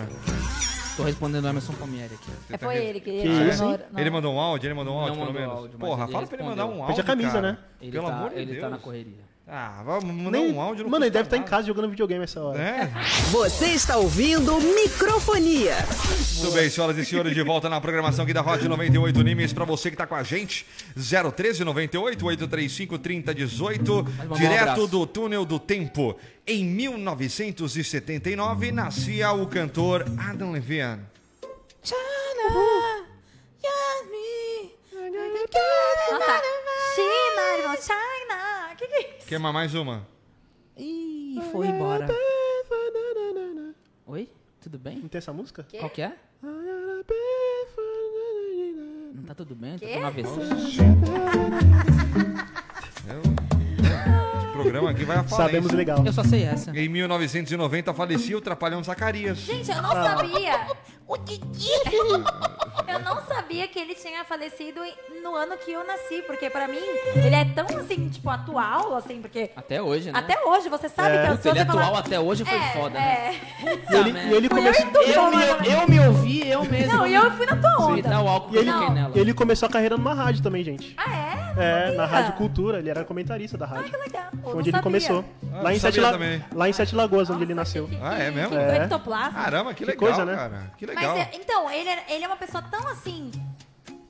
[1.01, 2.31] Tô respondendo o Emerson Palmieri aqui.
[2.53, 3.63] É, foi ele que, Que ele isso.
[3.97, 4.67] Ele mandou um áudio?
[4.67, 5.57] Ele mandou um áudio, Não pelo menos?
[5.57, 7.41] áudio, Porra, ele fala pra ele mandar um áudio, Pede a camisa, cara.
[7.53, 7.57] né?
[7.81, 8.61] Ele, Pelo tá, amor de ele Deus.
[8.61, 9.30] tá na correria.
[9.53, 10.85] Ah, vamos mandar Nem- um áudio.
[10.85, 11.49] não Mano, ele deve estar em nada.
[11.49, 12.57] casa jogando videogame essa hora.
[12.61, 12.89] É.
[13.31, 15.75] Você está ouvindo Microfonia.
[16.39, 19.51] Tudo bem, senhoras e senhores, de volta na programação aqui da Hot 98 Nimes.
[19.51, 20.65] Pra você que tá com a gente,
[21.35, 24.87] 013 98 835 3018, mandar um direto abraço.
[24.87, 26.15] do túnel do tempo.
[26.47, 30.99] Em 1979, nascia o cantor Adam Levine.
[35.03, 36.41] Nossa,
[36.95, 38.60] China, irmão, China.
[38.81, 39.27] Que que é isso?
[39.27, 40.07] Quer mais- uma?
[40.77, 42.07] Ih, foi embora.
[44.07, 44.27] Oi?
[44.61, 44.97] Tudo bem?
[44.99, 45.65] Não tem essa música?
[45.79, 46.13] Qual que é?
[49.13, 49.73] Não tá tudo bem?
[49.77, 49.93] Tá Quê?
[49.99, 50.29] com AVC?
[54.37, 55.37] Esse programa aqui vai a falência.
[55.45, 56.05] Sabemos legal.
[56.05, 56.71] Eu só sei essa.
[56.77, 59.37] Em 1990 falecia o Trapalhão Zacarias.
[59.39, 60.17] Gente, eu não Ah.
[60.17, 60.67] sabia.
[61.07, 61.67] O Didi.
[63.41, 64.79] Eu sabia que ele tinha falecido
[65.23, 66.77] no ano que eu nasci, porque pra mim
[67.15, 70.19] ele é tão assim, tipo, atual, assim, porque Até hoje, né?
[70.19, 71.35] até hoje você sabe É.
[71.35, 71.99] que se ele você atual falar...
[71.99, 73.35] até hoje foi é, foda, né?
[73.63, 73.93] é.
[73.93, 74.85] E ele, e ele eu começou.
[75.01, 75.65] Eu, me, mano.
[75.65, 76.93] eu me ouvi, eu mesmo.
[76.93, 78.09] Não, e eu fui na tua Sim, onda.
[78.09, 79.11] dá o álcool E ele, eu nela.
[79.15, 80.93] e ele começou a carreira numa rádio também, gente.
[80.97, 81.40] Ah, é?
[81.57, 83.91] É, na Rádio Cultura, ele era comentarista da rádio.
[83.91, 84.23] Que legal.
[84.33, 84.81] Eu Foi não onde ele sabia.
[84.83, 85.25] começou.
[85.53, 86.45] Ah, lá, em Sete La- também.
[86.53, 87.87] lá em Sete Lagoas, onde ele nasceu.
[87.87, 88.49] Que- Ah, é mesmo?
[88.51, 88.77] que É.
[88.77, 89.43] ectoplasma.
[89.43, 90.35] Caramba, que Que legal, coisa, né?
[90.35, 90.71] cara.
[90.77, 91.17] Que Mas, legal.
[91.17, 93.31] é, então, ele, era- ele é uma pessoa tão assim.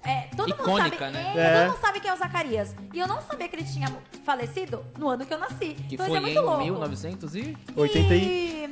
[0.04, 1.34] é, todo mundo Icônica, sabe, né?
[1.36, 1.60] é, É.
[1.64, 2.76] Todo mundo sabe quem é o Zacarias.
[2.94, 3.88] E eu não sabia que ele tinha
[4.26, 5.76] falecido no ano que eu nasci.
[5.88, 6.64] Que então foi isso é muito em louco.
[6.64, 7.56] 1900 e...
[7.76, 8.66] 80 e...
[8.66, 8.68] E...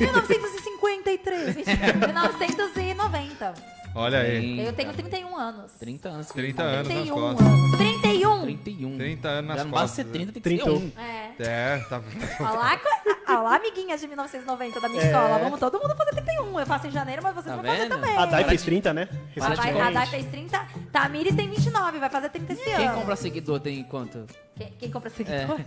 [0.00, 1.56] 1953.
[1.56, 3.54] mentira, 1990.
[3.94, 4.64] Olha aí.
[4.64, 5.72] Eu tenho 31 anos.
[5.78, 6.26] 30 anos.
[6.28, 7.46] 30 anos nas 31 costas.
[7.46, 7.76] anos.
[7.76, 8.40] 31.
[8.42, 8.96] 31.
[8.98, 10.06] 30 anos nas Já não basta costas.
[10.06, 10.78] ser 30, tem que 31.
[10.78, 11.00] ser 1.
[11.00, 11.22] É.
[11.38, 12.00] É, tá.
[12.40, 12.80] Olá,
[13.28, 15.06] olá, amiguinhas de 1990 da minha É.
[15.06, 15.38] escola.
[15.38, 16.58] Vamos todo mundo fazer 31.
[16.60, 17.90] Eu faço em janeiro, mas vocês Tá vão fazer vendo?
[17.90, 18.16] também.
[18.16, 19.08] A Dai fez de- 30, né?
[19.10, 19.80] A Dai- Recentemente.
[19.80, 20.66] a Dai fez 30.
[20.90, 22.94] Tamires tem 29, vai fazer 30 esse Quem ano.
[22.98, 24.24] compra seguidor tem quanto?
[24.56, 25.60] Quem, quem compra seguidor?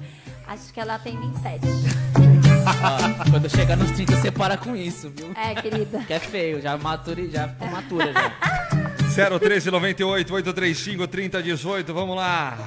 [0.47, 2.24] Acho que ela tem 27.
[3.29, 5.31] Quando chegar nos 30, você para com isso, viu?
[5.35, 5.99] É, querida.
[6.05, 9.39] Que é feio, já matura, já ficou matura já.
[9.39, 12.57] 013 98 835 3018, vamos lá.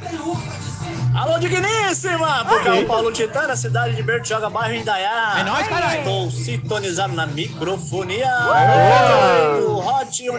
[1.14, 2.44] Alô, digníssima!
[2.44, 5.36] Porque é o Paulo Titã, da cidade de Bertioga, bairro Indaiá.
[5.40, 5.98] É nóis, caralho.
[5.98, 9.60] Estou sintonizado na microfonia Aê!
[9.60, 10.30] do Hot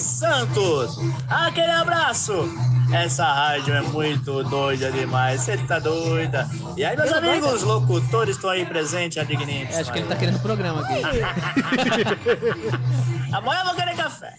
[0.00, 0.98] Santos.
[1.28, 2.48] Aquele abraço!
[2.92, 6.46] Essa rádio é muito doida demais, você tá doida.
[6.76, 9.80] E aí, meus Eu amigos, locutores, estão aí presentes, a digníssima.
[9.80, 11.02] Acho que ele tá querendo programa aqui.
[13.32, 14.34] Amanhã eu vou querer café.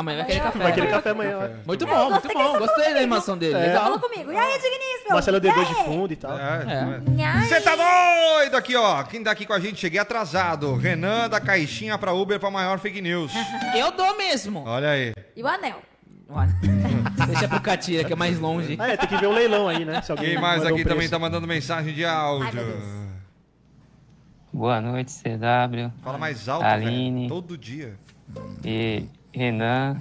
[0.00, 0.58] Amanhã vai querer café.
[0.58, 1.38] Vai querer café amanhã.
[1.38, 1.66] ó.
[1.66, 2.58] Muito É, bom, muito gostei que bom.
[2.58, 3.54] Gostei da animação dele.
[3.54, 3.58] É.
[3.58, 3.82] Legal.
[3.84, 4.32] Falou comigo.
[4.32, 5.10] E aí, digníssimo?
[5.10, 6.38] Marcelo D2 E de fundo e tal.
[6.38, 7.00] É.
[7.10, 7.44] Nhai.
[7.46, 9.02] Você tá doido aqui, ó.
[9.04, 10.74] Quem tá aqui com a gente, cheguei atrasado.
[10.76, 13.32] Renan da caixinha pra Uber pra maior fake news.
[13.76, 14.64] Eu dou mesmo.
[14.66, 15.12] Olha aí.
[15.36, 15.82] E o anel?
[17.26, 18.76] Deixa pro Catira, que é mais longe.
[18.78, 20.00] Ah, é, tem que ver o leilão aí, né?
[20.00, 21.10] Se alguém Quem mais mandou aqui um também preço.
[21.10, 22.54] tá mandando mensagem de Ai, áudio?
[22.54, 22.84] meu Deus.
[24.52, 25.92] Boa noite, CW.
[26.02, 27.22] Fala mais alto, Aline.
[27.22, 27.28] velho.
[27.28, 27.94] Todo dia.
[28.64, 29.96] E Renan.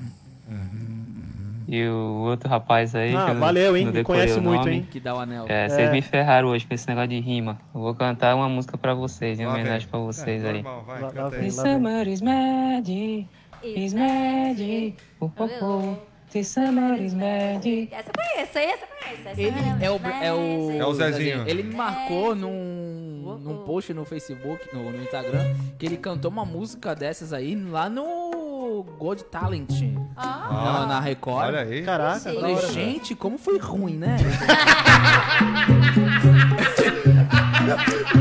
[1.67, 3.15] E o outro rapaz aí.
[3.15, 3.86] Ah, que eu não- valeu, hein?
[3.91, 4.71] Me conhece o muito, nome.
[4.77, 4.88] hein?
[4.89, 5.45] Que dá o anel.
[5.47, 5.91] É, vocês É.
[5.91, 7.59] me ferraram hoje com esse negócio de rima.
[7.75, 9.88] Eu vou cantar uma música pra vocês, em Lá homenagem vem.
[9.89, 10.53] pra vocês É, aí.
[10.63, 11.51] normal, vai, Lá- lá canta aí.
[11.51, 13.27] summer is magic,
[13.63, 14.95] is magic.
[15.19, 15.30] Oh,
[15.61, 15.95] oh.
[16.32, 17.89] The summer is magic.
[17.91, 19.27] Essa conheço, essa conheço.
[19.30, 20.71] Essa Ele é o, é o.
[20.71, 21.47] É o Zezinho.
[21.47, 26.45] Ele me marcou num, num post no Facebook, no, no Instagram, que ele cantou uma
[26.45, 28.38] música dessas aí lá no
[28.84, 29.69] God Talent.
[30.15, 30.47] Ah.
[30.51, 31.47] Na, na Record.
[31.47, 31.84] Olha aí.
[31.84, 32.67] Caraca, falei, hora.
[32.67, 34.17] gente, como foi ruim, né?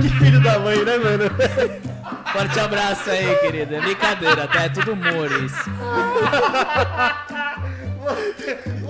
[0.03, 1.25] Que filho da mãe, né, mano?
[2.33, 3.75] Forte abraço aí, querido.
[3.75, 4.65] É brincadeira, tá?
[4.65, 5.71] É tudo humor isso.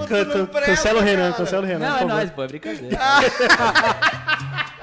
[0.08, 1.88] Can- can- Cancela o Renan, cancela o Renan.
[1.88, 2.98] Não, é nóis, pô, é brincadeira.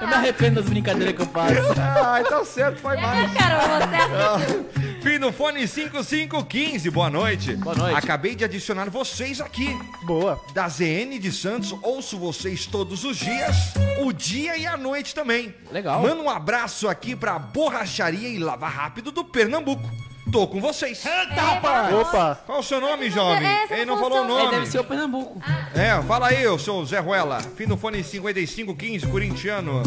[0.00, 1.54] eu me arrependo das brincadeiras que eu faço.
[1.80, 3.32] Ah, então certo, foi É, mais.
[3.34, 4.66] cara, você é assim.
[5.06, 7.54] Fim do fone 5515, boa noite.
[7.54, 7.96] Boa noite.
[7.96, 9.68] Acabei de adicionar vocês aqui.
[10.02, 10.42] Boa.
[10.52, 15.54] Da ZN de Santos, ouço vocês todos os dias, o dia e a noite também.
[15.70, 16.02] Legal.
[16.02, 19.88] Manda um abraço aqui pra Borracharia e Lava Rápido do Pernambuco.
[20.32, 21.06] Tô com vocês.
[21.06, 21.94] Eita, rapaz!
[21.94, 22.40] Opa!
[22.44, 23.46] Qual o seu nome, jovem?
[23.70, 24.50] Ele não falou o nome.
[24.50, 25.40] deve ser o Pernambuco.
[25.72, 27.38] É, fala aí, o seu Zé Ruela.
[27.56, 29.84] Fim do fone 5515, corintiano.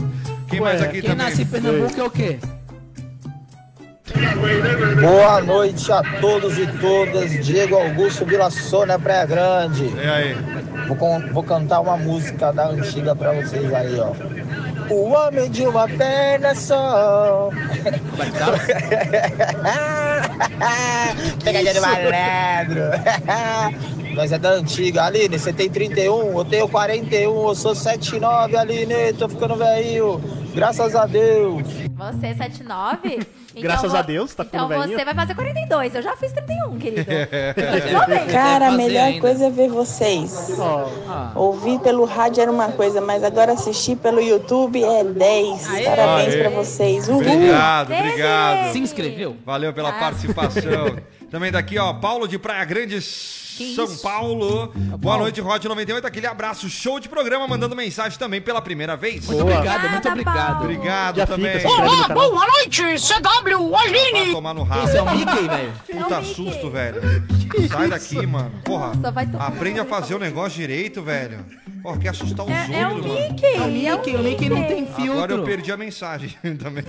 [0.50, 1.26] Quem Ué, mais aqui Quem também?
[1.26, 2.40] nasce em Pernambuco é o quê?
[5.02, 7.32] Boa noite a todos e todas.
[7.46, 9.86] Diego Augusto Vila Sônia, Praia Grande.
[9.86, 10.36] E aí?
[10.88, 14.12] Vou, con- vou cantar uma música da antiga pra vocês aí, ó.
[14.92, 17.50] O homem de uma perna só.
[21.44, 22.82] Pegadinha de malandro.
[24.16, 25.04] Mas é da antiga.
[25.04, 30.20] Aline, você tem 31, eu tenho 41, eu sou 79, Aline, tô ficando velhinho.
[30.54, 31.64] Graças a Deus.
[31.96, 33.20] Você é 79?
[33.52, 34.98] Então Graças a Deus, tá ficando Então velhinho.
[34.98, 35.96] você vai fazer 42.
[35.96, 37.04] Eu já fiz 31, querido.
[38.32, 39.20] Cara, a melhor ainda.
[39.20, 40.52] coisa é ver vocês.
[40.60, 41.32] Ah.
[41.36, 45.68] Ouvir pelo rádio era uma coisa, mas agora assistir pelo YouTube é 10.
[45.84, 46.40] Parabéns Aê.
[46.42, 47.10] pra vocês.
[47.10, 47.18] Uhul.
[47.22, 48.72] Obrigado, obrigado.
[48.72, 49.36] Se inscreveu?
[49.44, 50.98] Valeu pela participação.
[51.30, 53.02] Também daqui, ó, Paulo de Praia Grande,
[53.76, 54.02] São isso?
[54.02, 54.72] Paulo.
[55.00, 56.06] Boa noite, Hot 98.
[56.08, 59.26] Aquele abraço, show de programa, mandando mensagem também pela primeira vez.
[59.26, 59.56] Muito Boa.
[59.58, 60.36] obrigado, muito obrigado.
[60.60, 60.64] Paulo.
[60.64, 61.64] Obrigado Já também.
[61.64, 62.32] no canal.
[62.34, 64.32] noite, CW, Vai Aline!
[64.32, 64.88] tomar no rabo.
[64.88, 65.74] Esse é o Mickey, velho.
[65.90, 66.34] É Puta Mickey.
[66.36, 67.02] susto, velho.
[67.70, 68.52] Sai daqui, mano.
[68.64, 68.94] Porra.
[68.94, 71.46] Nossa, vai Aprende a fazer o negócio direito, velho.
[71.82, 73.30] Porra, quer assustar os É, é o outros, mano.
[73.30, 73.46] Mickey.
[73.46, 75.14] É o Mickey, o Mickey não tem filtro.
[75.14, 76.30] Agora eu perdi a mensagem
[76.62, 76.84] também.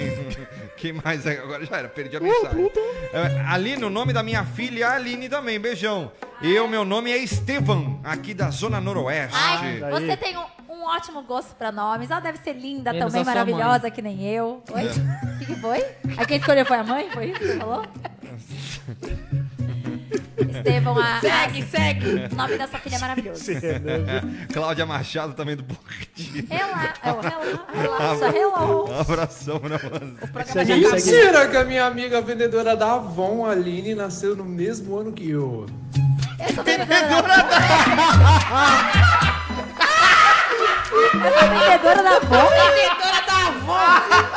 [0.76, 1.26] Quem mais?
[1.26, 1.38] é?
[1.38, 2.70] Agora já era, perdi a mensagem.
[3.12, 6.10] É, Aline, o nome da minha filha é Aline também, beijão.
[6.42, 9.36] Eu, meu nome é Estevam, aqui da Zona Noroeste.
[9.38, 12.10] Ai, você tem um, um ótimo gosto pra nomes.
[12.10, 14.62] Ela deve ser linda Menos também, maravilhosa, que nem eu.
[14.72, 14.82] Oi?
[14.86, 15.84] O que, que foi?
[16.16, 17.10] Aí quem escolheu foi a mãe?
[17.10, 17.84] Foi isso que você falou?
[20.42, 21.20] Estevão, a.
[21.20, 22.28] Segue, segue.
[22.32, 23.44] O nome dessa filha é maravilhoso.
[24.52, 25.64] Cláudia Machado também do.
[26.48, 26.94] Rela...
[27.04, 29.00] oh, rela- Relaxa, hello.
[29.00, 30.18] Abração, né, mano?
[30.46, 31.24] Segue aí, segue aí.
[31.24, 35.66] Mentira que a minha amiga vendedora da Avon, Aline, nasceu no mesmo ano que eu.
[36.38, 37.58] Eu sou vendedora da...
[40.90, 42.48] vendedora da Avon?
[42.48, 43.80] Vendedora da Avon.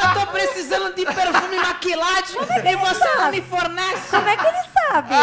[0.04, 4.10] Eu tô precisando de perfume e maquilagem e você não me fornece.
[4.10, 4.58] Como é que ele
[4.92, 5.14] sabe?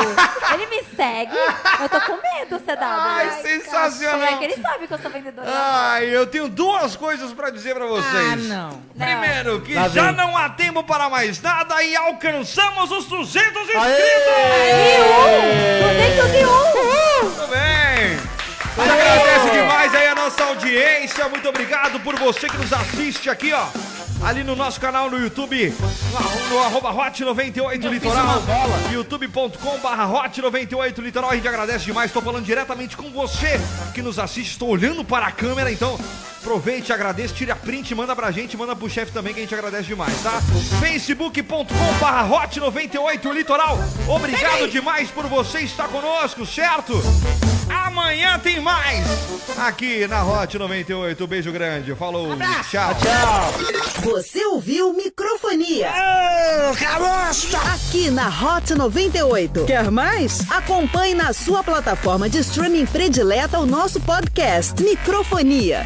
[0.54, 1.32] Ele me segue.
[1.80, 2.78] Eu tô com medo, CW.
[2.82, 4.18] Ai, sensacional.
[4.18, 5.48] Como é que ele sabe que eu sou vendedora?
[5.52, 8.32] Ai, eu tenho duas coisas pra dizer pra vocês.
[8.32, 8.82] Ah, não.
[8.98, 10.16] Primeiro, que Lá já vem.
[10.16, 13.76] não há tempo para mais nada e alcançamos os 200 inscritos!
[13.76, 15.00] Aê!
[16.20, 17.24] 201!
[17.24, 18.18] Muito bem!
[18.78, 21.28] Agradece demais aí a nossa audiência.
[21.28, 23.66] Muito obrigado por você que nos assiste aqui, ó.
[24.22, 25.74] Ali no nosso canal no YouTube,
[26.50, 28.42] no arroba Hot98 Litoral,
[28.92, 33.58] youtube.com barra Hot98 Litoral, a gente agradece demais, estou falando diretamente com você
[33.94, 35.98] que nos assiste, estou olhando para a câmera, então
[36.38, 39.54] aproveite, agradeça, tire a print, manda pra gente, manda pro chefe também que a gente
[39.54, 40.40] agradece demais, tá?
[40.80, 41.64] facebook.com
[41.98, 47.00] barra Hot98 Litoral, obrigado demais por você estar conosco, certo?
[47.70, 49.04] Amanhã tem mais
[49.58, 51.26] aqui na Hot 98.
[51.26, 51.94] Beijo grande.
[51.94, 52.36] Falou.
[52.70, 52.94] Tchau.
[52.94, 53.54] Tchau.
[54.02, 55.90] Você ouviu microfonia.
[57.72, 59.64] Aqui na Hot 98.
[59.66, 60.50] Quer mais?
[60.50, 65.84] Acompanhe na sua plataforma de streaming predileta o nosso podcast Microfonia.